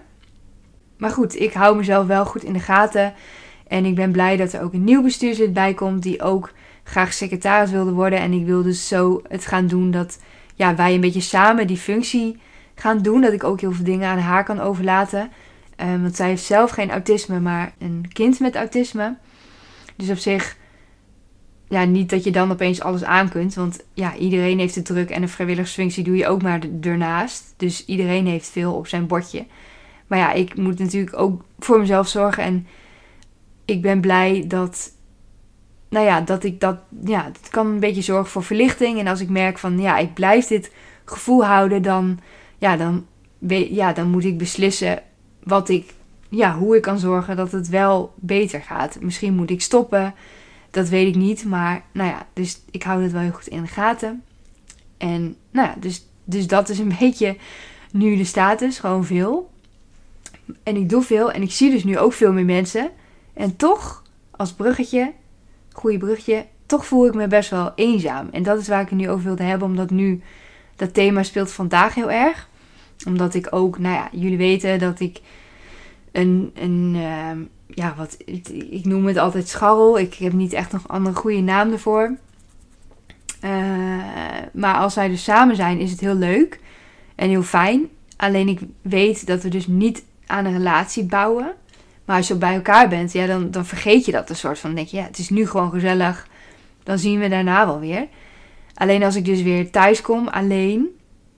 Maar 0.98 1.12
goed, 1.12 1.40
ik 1.40 1.54
hou 1.54 1.78
mezelf 1.78 2.08
wel 2.08 2.26
goed 2.26 2.44
in 2.44 2.54
de 2.54 2.60
gaten. 2.60 3.14
En 3.68 3.86
ik 3.86 3.96
ben 3.96 4.12
blij 4.12 4.38
dat 4.38 4.54
er 4.54 4.62
ook 4.62 4.74
een 4.74 4.84
nieuw 4.84 5.02
bestuurslid 5.02 5.54
bij 5.54 5.74
komt. 5.74 6.04
Die 6.04 6.22
ook 6.22 6.52
graag 6.84 7.14
secretaris 7.14 7.72
wilde 7.72 7.92
worden. 7.92 8.20
En 8.20 8.34
ik 8.34 8.46
wil 8.46 8.64
dus 8.64 8.88
zo 8.88 9.22
het 9.28 9.46
gaan 9.46 9.68
doen 9.68 9.92
dat 9.92 10.20
ja, 10.56 10.76
wij 10.76 10.94
een 10.94 11.02
beetje 11.02 11.22
samen 11.22 11.68
die 11.68 11.78
functie 11.78 12.40
gaan 12.82 12.98
doen. 12.98 13.22
Dat 13.22 13.34
ik 13.34 13.44
ook 13.44 13.62
heel 13.62 13.72
veel 13.72 13.86
dingen 13.86 14.10
aan 14.10 14.18
haar 14.18 14.44
kan 14.44 14.60
overlaten. 14.60 15.32
Um, 15.82 16.02
want 16.02 16.16
zij 16.16 16.28
heeft 16.28 16.44
zelf 16.44 16.72
geen 16.72 16.92
autisme, 16.92 17.40
maar 17.40 17.74
een 17.80 18.06
kind 18.14 18.40
met 18.40 18.56
autisme. 18.56 19.16
Dus 19.96 20.10
op 20.10 20.18
zich 20.18 20.58
ja, 21.70 21.84
niet 21.84 22.10
dat 22.10 22.24
je 22.24 22.32
dan 22.32 22.52
opeens 22.52 22.82
alles 22.82 23.04
aan 23.04 23.30
kunt. 23.30 23.54
Want 23.54 23.84
ja, 23.94 24.16
iedereen 24.16 24.60
heeft 24.60 24.76
het 24.76 24.86
druk 24.86 25.10
en 25.10 25.22
een 25.22 25.30
vrijwilligersfunctie 25.30 26.04
doe 26.04 26.16
je 26.16 26.28
ook 26.28 26.42
maar 26.42 26.60
ernaast. 26.82 27.54
Dus 27.58 27.86
iedereen 27.86 28.28
heeft 28.28 28.50
veel 28.50 28.74
op 28.74 28.88
zijn 28.88 29.08
bordje. 29.08 29.46
Maar 30.08 30.20
ja, 30.20 30.32
ik 30.32 30.58
moet 30.58 30.80
natuurlijk 30.80 31.20
ook 31.20 31.44
voor 31.60 31.80
mezelf 31.80 32.08
zorgen. 32.08 32.44
En 32.44 32.68
ik 33.66 33.82
ben 33.82 34.02
blij 34.02 34.46
dat, 34.48 34.92
nou 35.90 36.06
ja, 36.06 36.22
dat 36.22 36.44
ik 36.44 36.60
dat, 36.60 36.78
ja, 37.04 37.24
dat 37.24 37.50
kan 37.50 37.68
een 37.68 37.80
beetje 37.80 38.02
zorgen 38.02 38.32
voor 38.32 38.44
verlichting. 38.44 39.00
En 39.00 39.08
als 39.08 39.22
ik 39.22 39.30
merk 39.30 39.58
van, 39.58 39.80
ja, 39.80 39.98
ik 39.98 40.14
blijf 40.14 40.48
dit 40.48 40.72
gevoel 41.06 41.46
houden, 41.46 41.82
dan, 41.82 42.20
ja, 42.58 42.78
dan, 42.78 43.06
ja, 43.70 43.94
dan 43.94 44.10
moet 44.10 44.24
ik 44.24 44.38
beslissen 44.38 45.04
wat 45.44 45.70
ik, 45.70 45.94
ja, 46.30 46.58
hoe 46.58 46.76
ik 46.76 46.82
kan 46.82 47.00
zorgen 47.00 47.36
dat 47.36 47.52
het 47.52 47.70
wel 47.70 48.14
beter 48.16 48.62
gaat. 48.62 48.98
Misschien 49.02 49.36
moet 49.36 49.50
ik 49.50 49.62
stoppen. 49.62 50.14
Dat 50.72 50.90
weet 50.90 51.08
ik 51.08 51.16
niet. 51.16 51.46
Maar 51.46 51.84
nou 51.92 52.10
ja, 52.10 52.28
dus 52.34 52.62
ik 52.72 52.84
hou 52.84 53.04
het 53.04 53.12
wel 53.12 53.22
heel 53.22 53.32
goed 53.32 53.48
in 53.48 53.62
de 53.62 53.68
gaten. 53.68 54.24
En 54.98 55.36
nou 55.52 55.68
ja, 55.68 55.76
dus, 55.80 56.08
dus 56.24 56.48
dat 56.48 56.70
is 56.70 56.80
een 56.80 56.96
beetje 57.00 57.38
nu 57.92 58.16
de 58.16 58.26
status. 58.26 58.80
Gewoon 58.80 59.06
veel. 59.06 59.52
En 60.64 60.76
ik 60.76 60.90
doe 60.90 61.02
veel. 61.02 61.32
En 61.32 61.42
ik 61.42 61.52
zie 61.52 61.72
dus 61.72 61.84
nu 61.84 61.98
ook 61.98 62.14
veel 62.14 62.34
meer 62.34 62.46
mensen. 62.46 62.90
En 63.34 63.56
toch, 63.56 64.04
als 64.32 64.54
bruggetje, 64.54 65.14
goede 65.72 65.98
bruggetje, 65.98 66.46
toch 66.66 66.86
voel 66.86 67.08
ik 67.08 67.14
me 67.14 67.28
best 67.28 67.50
wel 67.50 67.72
eenzaam. 67.76 68.30
En 68.32 68.44
dat 68.44 68.60
is 68.60 68.68
waar 68.68 68.82
ik 68.82 68.90
het 68.90 69.00
nu 69.00 69.10
over 69.10 69.26
wilde 69.26 69.44
hebben. 69.44 69.68
Omdat 69.68 69.90
nu 69.90 70.22
dat 70.78 70.94
thema 70.94 71.24
speelt 71.24 71.52
vandaag 71.52 71.94
heel 71.94 72.12
erg. 72.12 72.50
Omdat 73.06 73.34
ik 73.34 73.48
ook, 73.50 73.80
nou 73.80 73.96
ja, 73.96 74.10
jullie 74.12 74.38
weten 74.38 74.80
dat 74.80 75.00
ik 75.00 75.22
een, 76.12 76.52
een 76.56 76.96
ehm, 76.96 77.40
ja, 77.68 77.94
wat, 77.98 78.18
ik 78.70 78.86
noem 78.86 79.06
het 79.06 79.18
altijd 79.18 79.48
scharrel. 79.48 80.00
Ik 80.00 80.14
heb 80.14 80.34
niet 80.34 80.54
echt 80.54 80.72
nog 80.72 80.88
andere 80.88 81.16
goede 81.16 81.42
naam 81.42 81.72
ervoor. 81.72 82.16
Uh, 83.44 83.52
maar 84.54 84.76
als 84.76 84.96
wij 84.96 85.08
dus 85.08 85.24
samen 85.24 85.56
zijn, 85.56 85.80
is 85.80 85.92
het 85.92 86.00
heel 86.00 86.16
leuk 86.16 86.60
en 87.16 87.30
heel 87.30 87.44
fijn. 87.44 87.90
Alleen 88.18 88.48
ik 88.48 88.60
weet 88.82 89.28
dat 89.28 89.44
we 89.44 89.50
dus 89.50 89.68
niet 89.68 90.04
aan 90.26 90.46
een 90.46 90.58
relatie 90.58 91.04
bouwen. 91.04 91.54
Maar 92.06 92.18
als 92.18 92.28
je 92.28 92.36
bij 92.36 92.56
elkaar 92.56 92.90
bent, 92.90 93.12
ja, 93.12 93.26
dan, 93.26 93.52
dan 93.52 93.66
vergeet 93.66 94.06
je 94.06 94.12
dat 94.12 94.30
een 94.30 94.36
soort 94.36 94.60
van. 94.60 94.76
denk 94.76 94.88
je, 94.88 94.98
ja, 94.98 95.04
het 95.04 95.18
is 95.18 95.30
nu 95.30 95.48
gewoon 95.48 95.72
gezellig. 95.72 96.28
Dan 96.84 96.98
zien 96.98 97.20
we 97.20 97.30
daarna 97.30 97.66
wel 97.66 97.80
weer. 97.80 98.08
Alleen 98.78 99.04
als 99.04 99.16
ik 99.16 99.26
dus 99.26 99.42
weer 99.42 99.72
thuis 99.72 100.02
kom 100.02 100.28
alleen, 100.28 100.88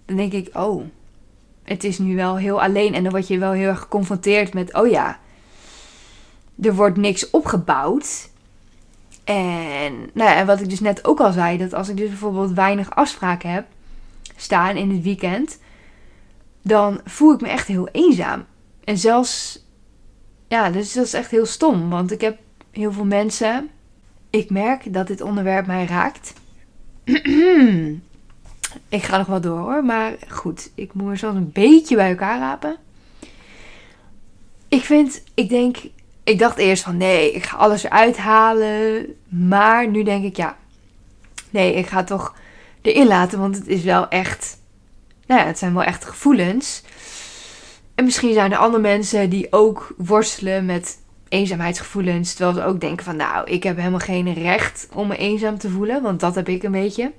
dan 0.06 0.16
denk 0.16 0.34
ik, 0.34 0.50
oh, 0.54 0.84
het 1.64 1.84
is 1.84 1.98
nu 1.98 2.16
wel 2.16 2.38
heel 2.38 2.62
alleen. 2.62 2.94
En 2.94 3.04
dan 3.04 3.12
word 3.12 3.28
je 3.28 3.38
wel 3.38 3.52
heel 3.52 3.68
erg 3.68 3.80
geconfronteerd 3.80 4.54
met, 4.54 4.74
oh 4.74 4.88
ja, 4.88 5.20
er 6.62 6.76
wordt 6.76 6.98
niks 6.98 7.30
opgebouwd. 7.30 8.30
En, 9.24 9.94
nou 10.14 10.30
ja, 10.30 10.36
en 10.36 10.46
wat 10.46 10.62
ik 10.62 10.70
dus 10.70 10.80
net 10.80 11.06
ook 11.06 11.20
al 11.20 11.32
zei, 11.32 11.58
dat 11.58 11.74
als 11.74 11.90
ik 11.90 11.98
dus 11.98 12.08
bijvoorbeeld 12.08 12.52
weinig 12.52 12.96
afspraken 12.96 13.52
heb 13.52 13.66
staan 14.36 14.76
in 14.76 14.92
het 14.92 15.04
weekend, 15.04 15.60
dan 16.62 17.02
voel 17.06 17.34
ik 17.34 17.42
me 17.42 17.48
echt 17.48 17.68
heel 17.68 17.88
eenzaam. 17.92 18.46
En 18.84 18.98
zelfs, 18.98 19.66
ja, 20.48 20.70
dus 20.70 20.94
dat 20.94 21.06
is 21.06 21.14
echt 21.14 21.32
heel 21.32 21.46
stom, 21.46 21.90
want 21.90 22.12
ik 22.12 22.22
heb 22.22 22.38
heel 22.72 22.92
veel 22.92 23.06
mensen. 23.06 23.70
Ik 24.30 24.50
merk 24.50 24.94
dat 24.94 25.08
dit 25.08 25.22
onderwerp 25.22 25.68
mij 25.68 25.86
raakt. 25.86 26.34
ik 28.90 29.04
ga 29.04 29.18
nog 29.18 29.28
wel 29.28 29.42
door 29.42 29.60
hoor, 29.60 29.84
maar 29.84 30.14
goed, 30.30 30.72
ik 30.76 30.94
moet 30.94 31.08
me 31.08 31.16
zelfs 31.16 31.38
een 31.38 31.52
beetje 31.52 31.96
bij 31.96 32.10
elkaar 32.10 32.40
rapen. 32.40 32.78
Ik 34.68 34.84
vind, 34.84 35.24
ik 35.34 35.50
denk, 35.50 35.78
ik 36.24 36.40
dacht 36.40 36.58
eerst 36.58 36.84
van 36.84 36.98
nee, 36.98 37.32
ik 37.32 37.44
ga 37.44 37.58
alles 37.58 37.84
eruit 37.84 38.18
halen. 38.18 39.06
Maar 39.28 39.88
nu 39.88 40.04
denk 40.04 40.24
ik 40.24 40.36
ja, 40.36 40.58
nee, 41.50 41.74
ik 41.74 41.88
ga 41.88 42.04
toch 42.04 42.36
erin 42.82 43.08
laten, 43.08 43.40
want 43.40 43.56
het 43.56 43.68
is 43.68 43.84
wel 43.84 44.08
echt, 44.10 44.58
nou 45.26 45.42
ja, 45.42 45.46
het 45.48 45.58
zijn 45.58 45.74
wel 45.74 45.84
echt 45.84 46.06
gevoelens. 46.06 46.84
En 47.96 48.06
misschien 48.06 48.34
zijn 48.34 48.52
er 48.52 48.58
andere 48.58 48.82
mensen 48.82 49.30
die 49.30 49.52
ook 49.52 49.94
worstelen 49.98 50.66
met 50.66 50.99
eenzaamheidsgevoelens. 51.30 52.34
Terwijl 52.34 52.58
ze 52.58 52.64
ook 52.64 52.82
denken 52.82 53.06
van 53.06 53.16
nou, 53.16 53.50
ik 53.50 53.64
heb 53.64 53.78
helemaal 53.78 54.00
geen 54.00 54.34
recht 54.34 54.90
om 54.94 55.08
me 55.08 55.18
eenzaam 55.18 55.58
te 55.58 55.70
voelen. 55.70 56.02
Want 56.02 56.20
dat 56.20 56.36
heb 56.36 56.50
ik 56.50 56.64
een 56.64 56.72
beetje. 56.72 57.12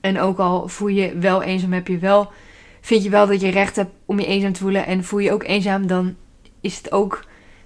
En 0.00 0.20
ook 0.20 0.38
al 0.38 0.68
voel 0.68 0.88
je 0.88 1.18
wel 1.18 1.42
eenzaam, 1.42 1.72
heb 1.72 1.88
je 1.88 1.98
wel, 1.98 2.32
vind 2.80 3.02
je 3.02 3.10
wel 3.10 3.26
dat 3.26 3.40
je 3.40 3.48
recht 3.48 3.76
hebt 3.76 3.90
om 4.04 4.20
je 4.20 4.26
eenzaam 4.26 4.52
te 4.52 4.60
voelen. 4.60 4.86
En 4.86 5.04
voel 5.04 5.18
je 5.18 5.32
ook 5.32 5.42
eenzaam, 5.42 5.86
dan 5.86 6.16
is 6.60 6.76
het 6.76 6.92
ook, 6.92 7.24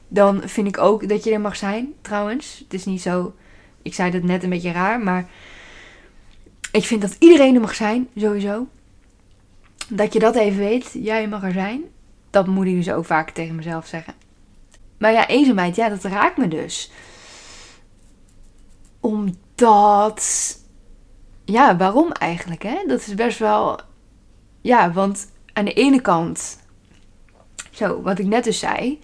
dan 0.08 0.42
vind 0.44 0.68
ik 0.68 0.78
ook 0.78 1.08
dat 1.08 1.24
je 1.24 1.32
er 1.32 1.40
mag 1.40 1.56
zijn. 1.56 1.92
Trouwens, 2.00 2.58
het 2.58 2.74
is 2.74 2.84
niet 2.84 3.02
zo, 3.02 3.34
ik 3.82 3.94
zei 3.94 4.10
dat 4.10 4.22
net 4.22 4.42
een 4.42 4.50
beetje 4.50 4.72
raar, 4.72 5.00
maar 5.00 5.28
ik 6.72 6.84
vind 6.84 7.00
dat 7.00 7.16
iedereen 7.18 7.54
er 7.54 7.60
mag 7.60 7.74
zijn, 7.74 8.08
sowieso. 8.16 8.66
Dat 9.88 10.12
je 10.12 10.18
dat 10.18 10.36
even 10.36 10.58
weet, 10.58 10.90
jij 10.92 11.28
mag 11.28 11.42
er 11.42 11.52
zijn. 11.52 11.82
Dat 12.30 12.46
moet 12.46 12.66
ik 12.66 12.74
dus 12.74 12.90
ook 12.90 13.04
vaak 13.04 13.30
tegen 13.30 13.54
mezelf 13.54 13.86
zeggen. 13.86 14.14
Maar 14.98 15.12
ja, 15.12 15.28
eenzaamheid, 15.28 15.76
ja, 15.76 15.88
dat 15.88 16.04
raakt 16.04 16.36
me 16.36 16.48
dus. 16.48 16.90
Omdat. 19.00 20.56
Ja, 21.44 21.76
waarom 21.76 22.12
eigenlijk? 22.12 22.62
Hè? 22.62 22.76
Dat 22.86 23.00
is 23.00 23.14
best 23.14 23.38
wel. 23.38 23.80
Ja, 24.60 24.92
want 24.92 25.30
aan 25.52 25.64
de 25.64 25.72
ene 25.72 26.00
kant. 26.00 26.58
Zo, 27.70 28.02
wat 28.02 28.18
ik 28.18 28.26
net 28.26 28.44
dus 28.44 28.58
zei. 28.58 29.00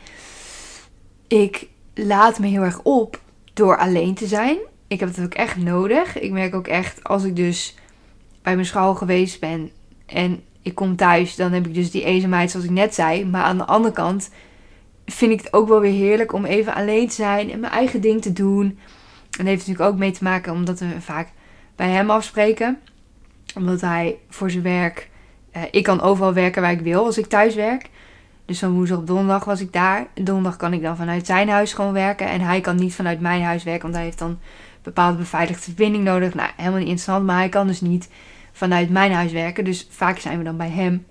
Ik 1.28 1.68
laat 1.94 2.38
me 2.38 2.46
heel 2.46 2.62
erg 2.62 2.80
op 2.82 3.20
door 3.52 3.78
alleen 3.78 4.14
te 4.14 4.26
zijn. 4.26 4.58
Ik 4.86 5.00
heb 5.00 5.08
het 5.08 5.24
ook 5.24 5.34
echt 5.34 5.56
nodig. 5.56 6.18
Ik 6.18 6.30
merk 6.30 6.54
ook 6.54 6.66
echt 6.66 7.04
als 7.04 7.24
ik 7.24 7.36
dus 7.36 7.74
bij 8.42 8.54
mijn 8.54 8.66
school 8.66 8.94
geweest 8.94 9.40
ben 9.40 9.70
en 10.06 10.42
ik 10.62 10.74
kom 10.74 10.96
thuis, 10.96 11.36
dan 11.36 11.52
heb 11.52 11.66
ik 11.66 11.74
dus 11.74 11.90
die 11.90 12.04
eenzaamheid 12.04 12.50
zoals 12.50 12.66
ik 12.66 12.72
net 12.72 12.94
zei. 12.94 13.24
Maar 13.24 13.42
aan 13.42 13.58
de 13.58 13.64
andere 13.64 13.94
kant 13.94 14.30
vind 15.06 15.32
ik 15.32 15.40
het 15.40 15.52
ook 15.52 15.68
wel 15.68 15.80
weer 15.80 15.92
heerlijk 15.92 16.32
om 16.32 16.44
even 16.44 16.74
alleen 16.74 17.08
te 17.08 17.14
zijn 17.14 17.50
en 17.50 17.60
mijn 17.60 17.72
eigen 17.72 18.00
ding 18.00 18.22
te 18.22 18.32
doen. 18.32 18.64
En 18.64 19.44
dat 19.44 19.46
heeft 19.46 19.66
natuurlijk 19.66 19.92
ook 19.92 19.98
mee 19.98 20.10
te 20.10 20.24
maken 20.24 20.52
omdat 20.52 20.78
we 20.78 21.00
vaak 21.00 21.28
bij 21.76 21.88
hem 21.88 22.10
afspreken. 22.10 22.78
Omdat 23.54 23.80
hij 23.80 24.18
voor 24.28 24.50
zijn 24.50 24.62
werk. 24.62 25.10
Uh, 25.56 25.62
ik 25.70 25.82
kan 25.82 26.00
overal 26.00 26.32
werken 26.32 26.62
waar 26.62 26.72
ik 26.72 26.80
wil 26.80 27.04
als 27.04 27.18
ik 27.18 27.26
thuis 27.26 27.54
werk. 27.54 27.90
Dus 28.44 28.58
van 28.58 28.72
woensdag 28.72 28.98
op 28.98 29.06
donderdag 29.06 29.44
was 29.44 29.60
ik 29.60 29.72
daar. 29.72 30.06
Donderdag 30.14 30.56
kan 30.56 30.72
ik 30.72 30.82
dan 30.82 30.96
vanuit 30.96 31.26
zijn 31.26 31.48
huis 31.48 31.72
gewoon 31.72 31.92
werken. 31.92 32.28
En 32.28 32.40
hij 32.40 32.60
kan 32.60 32.76
niet 32.76 32.94
vanuit 32.94 33.20
mijn 33.20 33.42
huis 33.42 33.62
werken, 33.62 33.82
want 33.82 33.94
hij 33.94 34.04
heeft 34.04 34.18
dan 34.18 34.38
bepaalde 34.82 35.18
beveiligde 35.18 35.62
verbinding 35.62 36.04
nodig. 36.04 36.34
Nou, 36.34 36.50
helemaal 36.56 36.78
niet 36.78 36.88
interessant, 36.88 37.26
maar 37.26 37.36
hij 37.36 37.48
kan 37.48 37.66
dus 37.66 37.80
niet 37.80 38.08
vanuit 38.52 38.90
mijn 38.90 39.12
huis 39.12 39.32
werken. 39.32 39.64
Dus 39.64 39.86
vaak 39.90 40.18
zijn 40.18 40.38
we 40.38 40.44
dan 40.44 40.56
bij 40.56 40.70
hem. 40.70 41.06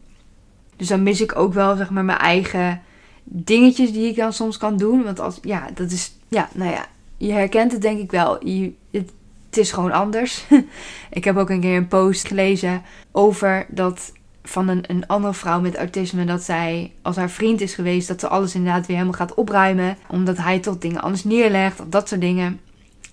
Dus 0.76 0.88
dan 0.88 1.04
mis 1.04 1.22
ik 1.22 1.36
ook 1.36 1.54
wel, 1.54 1.76
zeg 1.76 1.90
maar, 1.90 2.06
mijn 2.06 2.18
eigen 2.18 2.82
dingetjes 3.24 3.92
die 3.92 4.08
ik 4.08 4.16
dan 4.16 4.34
soms 4.34 4.58
kan 4.58 4.78
doen. 4.78 5.04
Want 5.04 5.20
als, 5.20 5.38
ja, 5.42 5.70
dat 5.74 5.92
is, 5.92 6.16
ja, 6.28 6.50
nou 6.54 6.72
ja, 6.72 6.86
je 7.18 7.32
herkent 7.32 7.72
het 7.72 7.82
denk 7.82 8.00
ik 8.00 8.12
wel. 8.12 8.48
Je, 8.48 8.74
het, 8.92 9.12
is 9.52 9.72
gewoon 9.72 9.92
anders. 9.92 10.46
ik 11.10 11.24
heb 11.24 11.38
ook 11.38 11.50
een 11.50 11.62
keer 11.62 11.78
een 11.78 11.88
post 11.88 12.28
gelezen 12.28 12.82
over 13.12 13.66
dat 13.70 14.12
van 14.44 14.68
een, 14.68 14.84
een 14.88 15.08
andere 15.08 15.34
vrouw 15.34 15.62
met 15.62 15.76
autisme. 15.76 16.26
Dat 16.26 16.44
zij, 16.44 16.92
als 17.02 17.16
haar 17.16 17.30
vriend 17.30 17.62
is 17.62 17.74
geweest, 17.74 18.08
dat 18.08 18.20
ze 18.20 18.28
alles 18.28 18.56
inderdaad 18.56 18.86
weer 18.86 18.96
helemaal 18.96 19.20
gaat 19.20 19.34
opruimen. 19.34 19.98
Omdat 20.08 20.38
hij 20.38 20.60
tot 20.60 20.82
dingen 20.82 21.02
anders 21.02 21.24
neerlegt. 21.24 21.92
Dat 21.92 22.08
soort 22.08 22.22
dingen. 22.22 22.60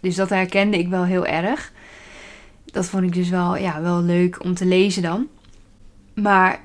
Dus 0.00 0.14
dat 0.14 0.28
herkende 0.28 0.78
ik 0.78 0.88
wel 0.88 1.04
heel 1.04 1.26
erg. 1.26 1.72
Dat 2.64 2.86
vond 2.86 3.04
ik 3.04 3.14
dus 3.14 3.28
wel, 3.28 3.56
ja, 3.56 3.82
wel 3.82 4.02
leuk 4.02 4.44
om 4.44 4.54
te 4.54 4.66
lezen 4.66 5.02
dan. 5.02 5.28
Maar 6.14 6.60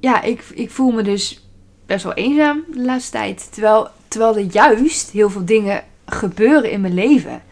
ja, 0.00 0.22
ik, 0.22 0.44
ik 0.54 0.70
voel 0.70 0.90
me 0.90 1.02
dus 1.02 1.45
best 1.86 2.04
wel 2.04 2.14
eenzaam 2.14 2.64
de 2.72 2.84
laatste 2.84 3.10
tijd. 3.10 3.52
Terwijl, 3.52 3.88
terwijl 4.08 4.36
er 4.36 4.46
juist 4.50 5.10
heel 5.10 5.30
veel 5.30 5.44
dingen 5.44 5.84
gebeuren 6.06 6.70
in 6.70 6.80
mijn 6.80 6.94
leven. 6.94 7.42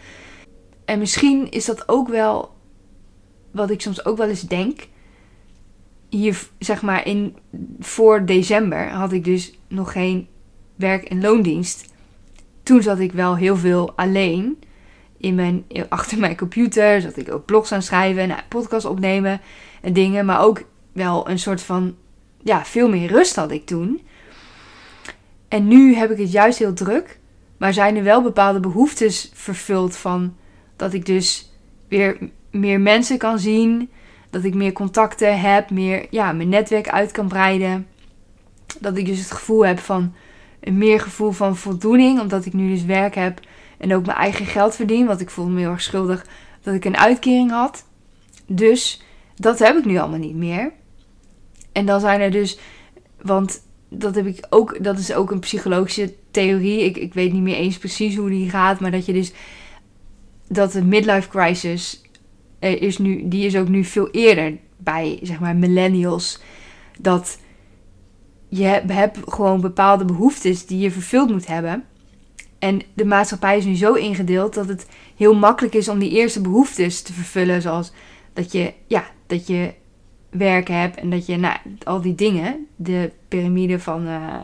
En 0.85 0.99
misschien 0.99 1.51
is 1.51 1.64
dat 1.64 1.88
ook 1.88 2.09
wel 2.09 2.55
wat 3.51 3.70
ik 3.70 3.81
soms 3.81 4.05
ook 4.05 4.16
wel 4.16 4.29
eens 4.29 4.42
denk. 4.42 4.87
Hier, 6.09 6.47
zeg 6.59 6.83
maar, 6.83 7.07
in, 7.07 7.37
voor 7.81 8.25
december 8.25 8.88
had 8.88 9.12
ik 9.12 9.25
dus 9.25 9.59
nog 9.68 9.92
geen 9.92 10.29
werk- 10.77 11.05
en 11.05 11.20
loondienst. 11.20 11.92
Toen 12.62 12.83
zat 12.83 12.99
ik 12.99 13.12
wel 13.12 13.37
heel 13.37 13.57
veel 13.57 13.92
alleen 13.97 14.59
in 15.16 15.35
mijn, 15.35 15.64
achter 15.88 16.18
mijn 16.18 16.37
computer. 16.37 17.01
Zat 17.01 17.16
ik 17.16 17.33
ook 17.33 17.44
blogs 17.44 17.73
aan 17.73 17.83
schrijven, 17.83 18.29
nou, 18.29 18.40
podcast 18.49 18.85
opnemen 18.85 19.40
en 19.83 19.92
dingen. 19.92 20.27
Maar 20.27 20.40
ook 20.40 20.62
wel 20.92 21.29
een 21.29 21.38
soort 21.38 21.61
van, 21.61 21.94
ja, 22.42 22.64
veel 22.64 22.88
meer 22.88 23.09
rust 23.09 23.37
had 23.37 23.51
ik 23.51 23.66
toen. 23.66 24.01
En 25.55 25.69
nu 25.69 25.95
heb 25.95 26.11
ik 26.11 26.19
het 26.19 26.33
juist 26.33 26.59
heel 26.59 26.73
druk. 26.73 27.19
Maar 27.57 27.73
zijn 27.73 27.97
er 27.97 28.03
wel 28.03 28.23
bepaalde 28.23 28.61
behoeftes 28.61 29.31
vervuld 29.35 29.97
van 29.97 30.37
dat 30.77 30.93
ik 30.93 31.07
dus 31.07 31.53
weer 31.88 32.19
meer 32.51 32.81
mensen 32.81 33.19
kan 33.19 33.38
zien. 33.38 33.90
Dat 34.31 34.45
ik 34.45 34.55
meer 34.55 34.73
contacten 34.73 35.40
heb, 35.40 35.71
meer 35.71 36.07
ja, 36.11 36.33
mijn 36.33 36.49
netwerk 36.49 36.88
uit 36.88 37.12
kan 37.12 37.29
breiden. 37.29 37.87
Dat 38.81 38.97
ik 38.97 39.07
dus 39.07 39.19
het 39.19 39.31
gevoel 39.31 39.67
heb 39.67 39.79
van 39.79 40.14
een 40.61 40.79
meer 40.79 41.01
gevoel 41.01 41.31
van 41.31 41.57
voldoening. 41.57 42.21
Omdat 42.21 42.45
ik 42.45 42.53
nu 42.53 42.69
dus 42.69 42.85
werk 42.85 43.14
heb 43.14 43.40
en 43.79 43.95
ook 43.95 44.07
mijn 44.07 44.19
eigen 44.19 44.47
geld 44.47 44.75
verdien. 44.75 45.07
Want 45.07 45.21
ik 45.21 45.31
voelde 45.31 45.51
me 45.51 45.61
heel 45.61 45.71
erg 45.71 45.83
schuldig 45.83 46.27
dat 46.62 46.75
ik 46.75 46.85
een 46.85 46.97
uitkering 46.97 47.51
had. 47.51 47.87
Dus 48.47 49.03
dat 49.35 49.59
heb 49.59 49.77
ik 49.77 49.85
nu 49.85 49.99
allemaal 49.99 50.19
niet 50.19 50.37
meer. 50.37 50.73
En 51.73 51.87
dan 51.87 52.01
zijn 52.01 52.21
er 52.21 52.31
dus. 52.31 52.59
Want 53.23 53.62
dat 53.97 54.15
heb 54.15 54.27
ik 54.27 54.47
ook. 54.51 54.85
Dat 54.85 54.99
is 54.99 55.15
ook 55.15 55.31
een 55.31 55.39
psychologische 55.39 56.15
theorie. 56.31 56.85
Ik, 56.85 56.97
ik 56.97 57.15
weet 57.15 57.33
niet 57.33 57.43
meer 57.43 57.57
eens 57.57 57.79
precies 57.79 58.17
hoe 58.17 58.31
die 58.31 58.51
gaat. 58.51 58.81
Maar 58.81 58.91
dat 58.91 59.07
je 59.07 59.13
dus. 59.13 59.33
Dat 60.49 60.73
de 60.73 60.85
midlife 60.85 61.29
crisis. 61.29 62.03
Is 62.59 62.99
nu, 62.99 63.29
die 63.29 63.47
is 63.47 63.57
ook 63.57 63.69
nu 63.69 63.85
veel 63.85 64.11
eerder 64.11 64.57
bij 64.77 65.19
zeg 65.23 65.41
maar 65.41 65.57
millennials. 65.57 66.41
Dat 67.01 67.39
je 68.49 68.65
hebt 68.87 69.19
gewoon 69.27 69.61
bepaalde 69.61 70.05
behoeftes 70.05 70.67
die 70.67 70.79
je 70.79 70.91
vervuld 70.91 71.31
moet 71.31 71.47
hebben. 71.47 71.85
En 72.59 72.81
de 72.95 73.05
maatschappij 73.05 73.57
is 73.57 73.65
nu 73.65 73.77
zo 73.77 73.95
ingedeeld 73.95 74.55
dat 74.55 74.69
het 74.69 74.87
heel 75.17 75.35
makkelijk 75.35 75.75
is 75.75 75.89
om 75.89 75.99
die 75.99 76.11
eerste 76.11 76.41
behoeftes 76.41 77.03
te 77.03 77.13
vervullen. 77.13 77.63
Zoals 77.63 77.93
dat 78.33 78.53
je, 78.53 78.73
ja, 78.87 79.05
dat 79.27 79.47
je 79.47 79.75
werk 80.35 80.68
hebt 80.68 80.97
en 80.97 81.11
dat 81.11 81.27
je, 81.27 81.37
nou, 81.37 81.57
al 81.83 82.01
die 82.01 82.14
dingen. 82.14 82.66
De 82.77 83.11
piramide 83.29 83.81
van, 83.81 84.07
uh, 84.07 84.38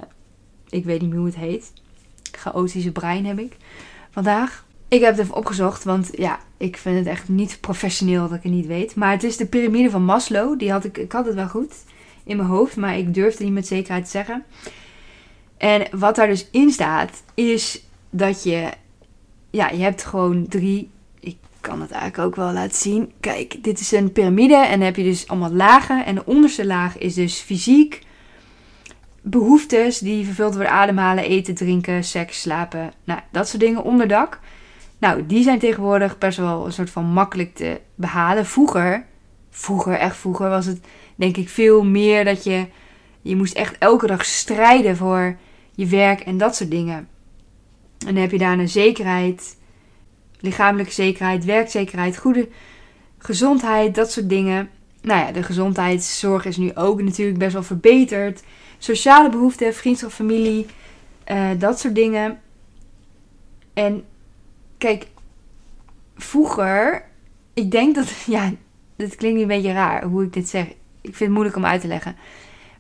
ik 0.69 0.85
weet 0.85 1.01
niet 1.01 1.11
meer 1.11 1.19
hoe 1.19 1.27
het 1.27 1.37
heet. 1.37 1.73
Chaotische 2.33 2.93
brein 2.93 3.27
heb 3.27 3.39
ik 3.39 3.57
vandaag. 4.11 4.65
Ik 4.89 5.01
heb 5.01 5.11
het 5.11 5.21
even 5.21 5.37
opgezocht, 5.37 5.85
want 5.85 6.11
ja, 6.13 6.39
ik 6.57 6.77
vind 6.77 6.99
het 6.99 7.07
echt 7.07 7.29
niet 7.29 7.59
professioneel 7.61 8.29
dat 8.29 8.37
ik 8.37 8.43
het 8.43 8.53
niet 8.53 8.67
weet. 8.67 8.95
Maar 8.95 9.11
het 9.11 9.25
is 9.25 9.37
de 9.37 9.47
piramide 9.47 9.91
van 9.91 10.05
Maslow. 10.05 10.59
Die 10.59 10.71
had 10.71 10.85
ik, 10.85 10.99
ik 10.99 11.13
had 11.13 11.27
het 11.27 11.35
wel 11.35 11.49
goed 11.49 11.75
in 12.25 12.37
mijn 12.37 12.49
hoofd, 12.49 12.77
maar 12.77 12.99
ik 12.99 13.15
durfde 13.15 13.45
niet 13.45 13.53
met 13.53 13.67
zekerheid 13.67 14.05
te 14.05 14.11
zeggen. 14.11 14.45
En 15.57 15.99
wat 15.99 16.17
daar 16.17 16.27
dus 16.27 16.49
in 16.51 16.71
staat, 16.71 17.23
is 17.35 17.85
dat 18.11 18.43
je, 18.43 18.71
ja, 19.51 19.71
je 19.71 19.83
hebt 19.83 20.05
gewoon 20.05 20.49
drie, 20.49 20.91
kan 21.61 21.81
het 21.81 21.91
eigenlijk 21.91 22.23
ook 22.27 22.37
wel 22.37 22.53
laten 22.53 22.77
zien. 22.77 23.13
Kijk, 23.21 23.65
dit 23.65 23.81
is 23.81 23.93
een 23.93 24.13
piramide 24.13 24.57
en 24.57 24.71
dan 24.71 24.81
heb 24.81 24.97
je 24.97 25.03
dus 25.03 25.29
allemaal 25.29 25.53
lagen. 25.53 26.07
En 26.07 26.15
de 26.15 26.27
onderste 26.27 26.67
laag 26.67 26.99
is 26.99 27.15
dus 27.15 27.39
fysiek, 27.39 28.03
behoeftes 29.23 29.99
die 29.99 30.25
vervuld 30.25 30.55
worden, 30.55 30.73
ademhalen, 30.73 31.25
eten, 31.25 31.55
drinken, 31.55 32.05
seks, 32.05 32.41
slapen, 32.41 32.93
nou, 33.05 33.21
dat 33.33 33.49
soort 33.49 33.63
dingen, 33.63 33.85
onderdak. 33.85 34.41
Nou, 34.99 35.27
die 35.27 35.43
zijn 35.43 35.59
tegenwoordig 35.59 36.19
best 36.19 36.39
wel 36.39 36.67
een 36.67 36.73
soort 36.73 36.91
van 36.91 37.05
makkelijk 37.05 37.55
te 37.55 37.81
behalen. 37.95 38.47
Vroeger, 38.47 39.07
vroeger, 39.51 39.95
echt 39.95 40.17
vroeger, 40.17 40.49
was 40.49 40.67
het 40.67 40.81
denk 41.17 41.37
ik 41.37 41.49
veel 41.49 41.85
meer 41.85 42.25
dat 42.25 42.45
je, 42.45 42.67
je 43.23 43.37
moest 43.37 43.55
echt 43.55 43.79
elke 43.79 44.07
dag 44.07 44.25
strijden 44.25 44.97
voor 44.97 45.37
je 45.75 45.87
werk 45.87 46.21
en 46.21 46.39
dat 46.39 46.57
soort 46.57 46.71
dingen. 46.71 47.09
En 48.07 48.15
dan 48.15 48.17
heb 48.17 48.31
je 48.31 48.39
daarna 48.39 48.67
zekerheid, 48.67 49.57
lichamelijke 50.41 50.93
zekerheid, 50.93 51.45
werkzekerheid, 51.45 52.17
goede 52.17 52.49
gezondheid, 53.19 53.95
dat 53.95 54.13
soort 54.13 54.29
dingen. 54.29 54.71
Nou 55.03 55.27
ja, 55.27 55.33
de 55.33 55.43
gezondheidszorg 55.43 56.45
is 56.45 56.57
nu 56.57 56.75
ook 56.75 57.03
natuurlijk 57.03 57.39
best 57.39 57.53
wel 57.53 57.63
verbeterd. 57.63 58.43
Sociale 58.79 59.29
behoeften, 59.29 59.75
vriendschap, 59.75 60.11
familie, 60.11 60.67
uh, 61.31 61.49
dat 61.59 61.81
soort 61.81 61.95
dingen. 61.95 62.41
En 63.75 64.05
kijk, 64.79 65.07
vroeger, 66.17 67.05
ik 67.55 67.71
denk 67.71 67.95
dat, 67.95 68.11
ja, 68.27 68.53
dit 68.97 69.15
klinkt 69.15 69.41
een 69.41 69.47
beetje 69.47 69.73
raar 69.73 70.05
hoe 70.05 70.25
ik 70.25 70.33
dit 70.33 70.49
zeg. 70.49 70.67
Ik 71.03 71.17
vind 71.17 71.19
het 71.19 71.31
moeilijk 71.31 71.57
om 71.57 71.65
uit 71.65 71.81
te 71.81 71.87
leggen. 71.87 72.17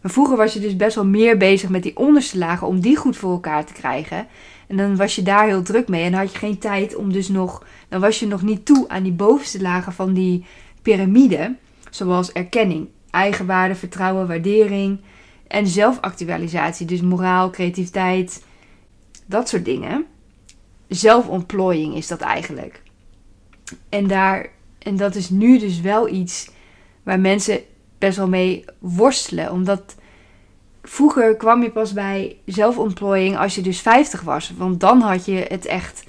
Maar 0.00 0.12
vroeger 0.12 0.36
was 0.36 0.52
je 0.52 0.60
dus 0.60 0.76
best 0.76 0.94
wel 0.94 1.06
meer 1.06 1.36
bezig 1.36 1.68
met 1.68 1.82
die 1.82 1.96
onderste 1.96 2.38
lagen 2.38 2.66
om 2.66 2.80
die 2.80 2.96
goed 2.96 3.16
voor 3.16 3.30
elkaar 3.30 3.64
te 3.64 3.72
krijgen. 3.72 4.26
En 4.70 4.76
dan 4.76 4.96
was 4.96 5.14
je 5.14 5.22
daar 5.22 5.46
heel 5.46 5.62
druk 5.62 5.88
mee 5.88 6.04
en 6.04 6.12
had 6.12 6.32
je 6.32 6.38
geen 6.38 6.58
tijd 6.58 6.94
om 6.94 7.12
dus 7.12 7.28
nog, 7.28 7.64
dan 7.88 8.00
was 8.00 8.18
je 8.20 8.26
nog 8.26 8.42
niet 8.42 8.66
toe 8.66 8.88
aan 8.88 9.02
die 9.02 9.12
bovenste 9.12 9.60
lagen 9.60 9.92
van 9.92 10.12
die 10.12 10.44
piramide. 10.82 11.56
Zoals 11.90 12.32
erkenning, 12.32 12.88
eigenwaarde, 13.10 13.74
vertrouwen, 13.74 14.26
waardering 14.26 15.00
en 15.46 15.66
zelfactualisatie. 15.66 16.86
Dus 16.86 17.00
moraal, 17.00 17.50
creativiteit, 17.50 18.44
dat 19.26 19.48
soort 19.48 19.64
dingen 19.64 20.04
zelfontplooiing 20.88 21.94
is 21.94 22.06
dat 22.06 22.20
eigenlijk. 22.20 22.82
En, 23.88 24.06
daar, 24.06 24.50
en 24.78 24.96
dat 24.96 25.14
is 25.14 25.30
nu 25.30 25.58
dus 25.58 25.80
wel 25.80 26.08
iets 26.08 26.50
waar 27.02 27.20
mensen 27.20 27.60
best 27.98 28.16
wel 28.16 28.28
mee 28.28 28.64
worstelen. 28.78 29.52
Omdat 29.52 29.94
vroeger 30.82 31.36
kwam 31.36 31.62
je 31.62 31.70
pas 31.70 31.92
bij 31.92 32.36
zelfontplooiing 32.44 33.38
als 33.38 33.54
je 33.54 33.60
dus 33.60 33.80
50 33.80 34.20
was. 34.20 34.52
Want 34.56 34.80
dan 34.80 35.00
had 35.00 35.24
je 35.24 35.46
het 35.48 35.66
echt. 35.66 36.04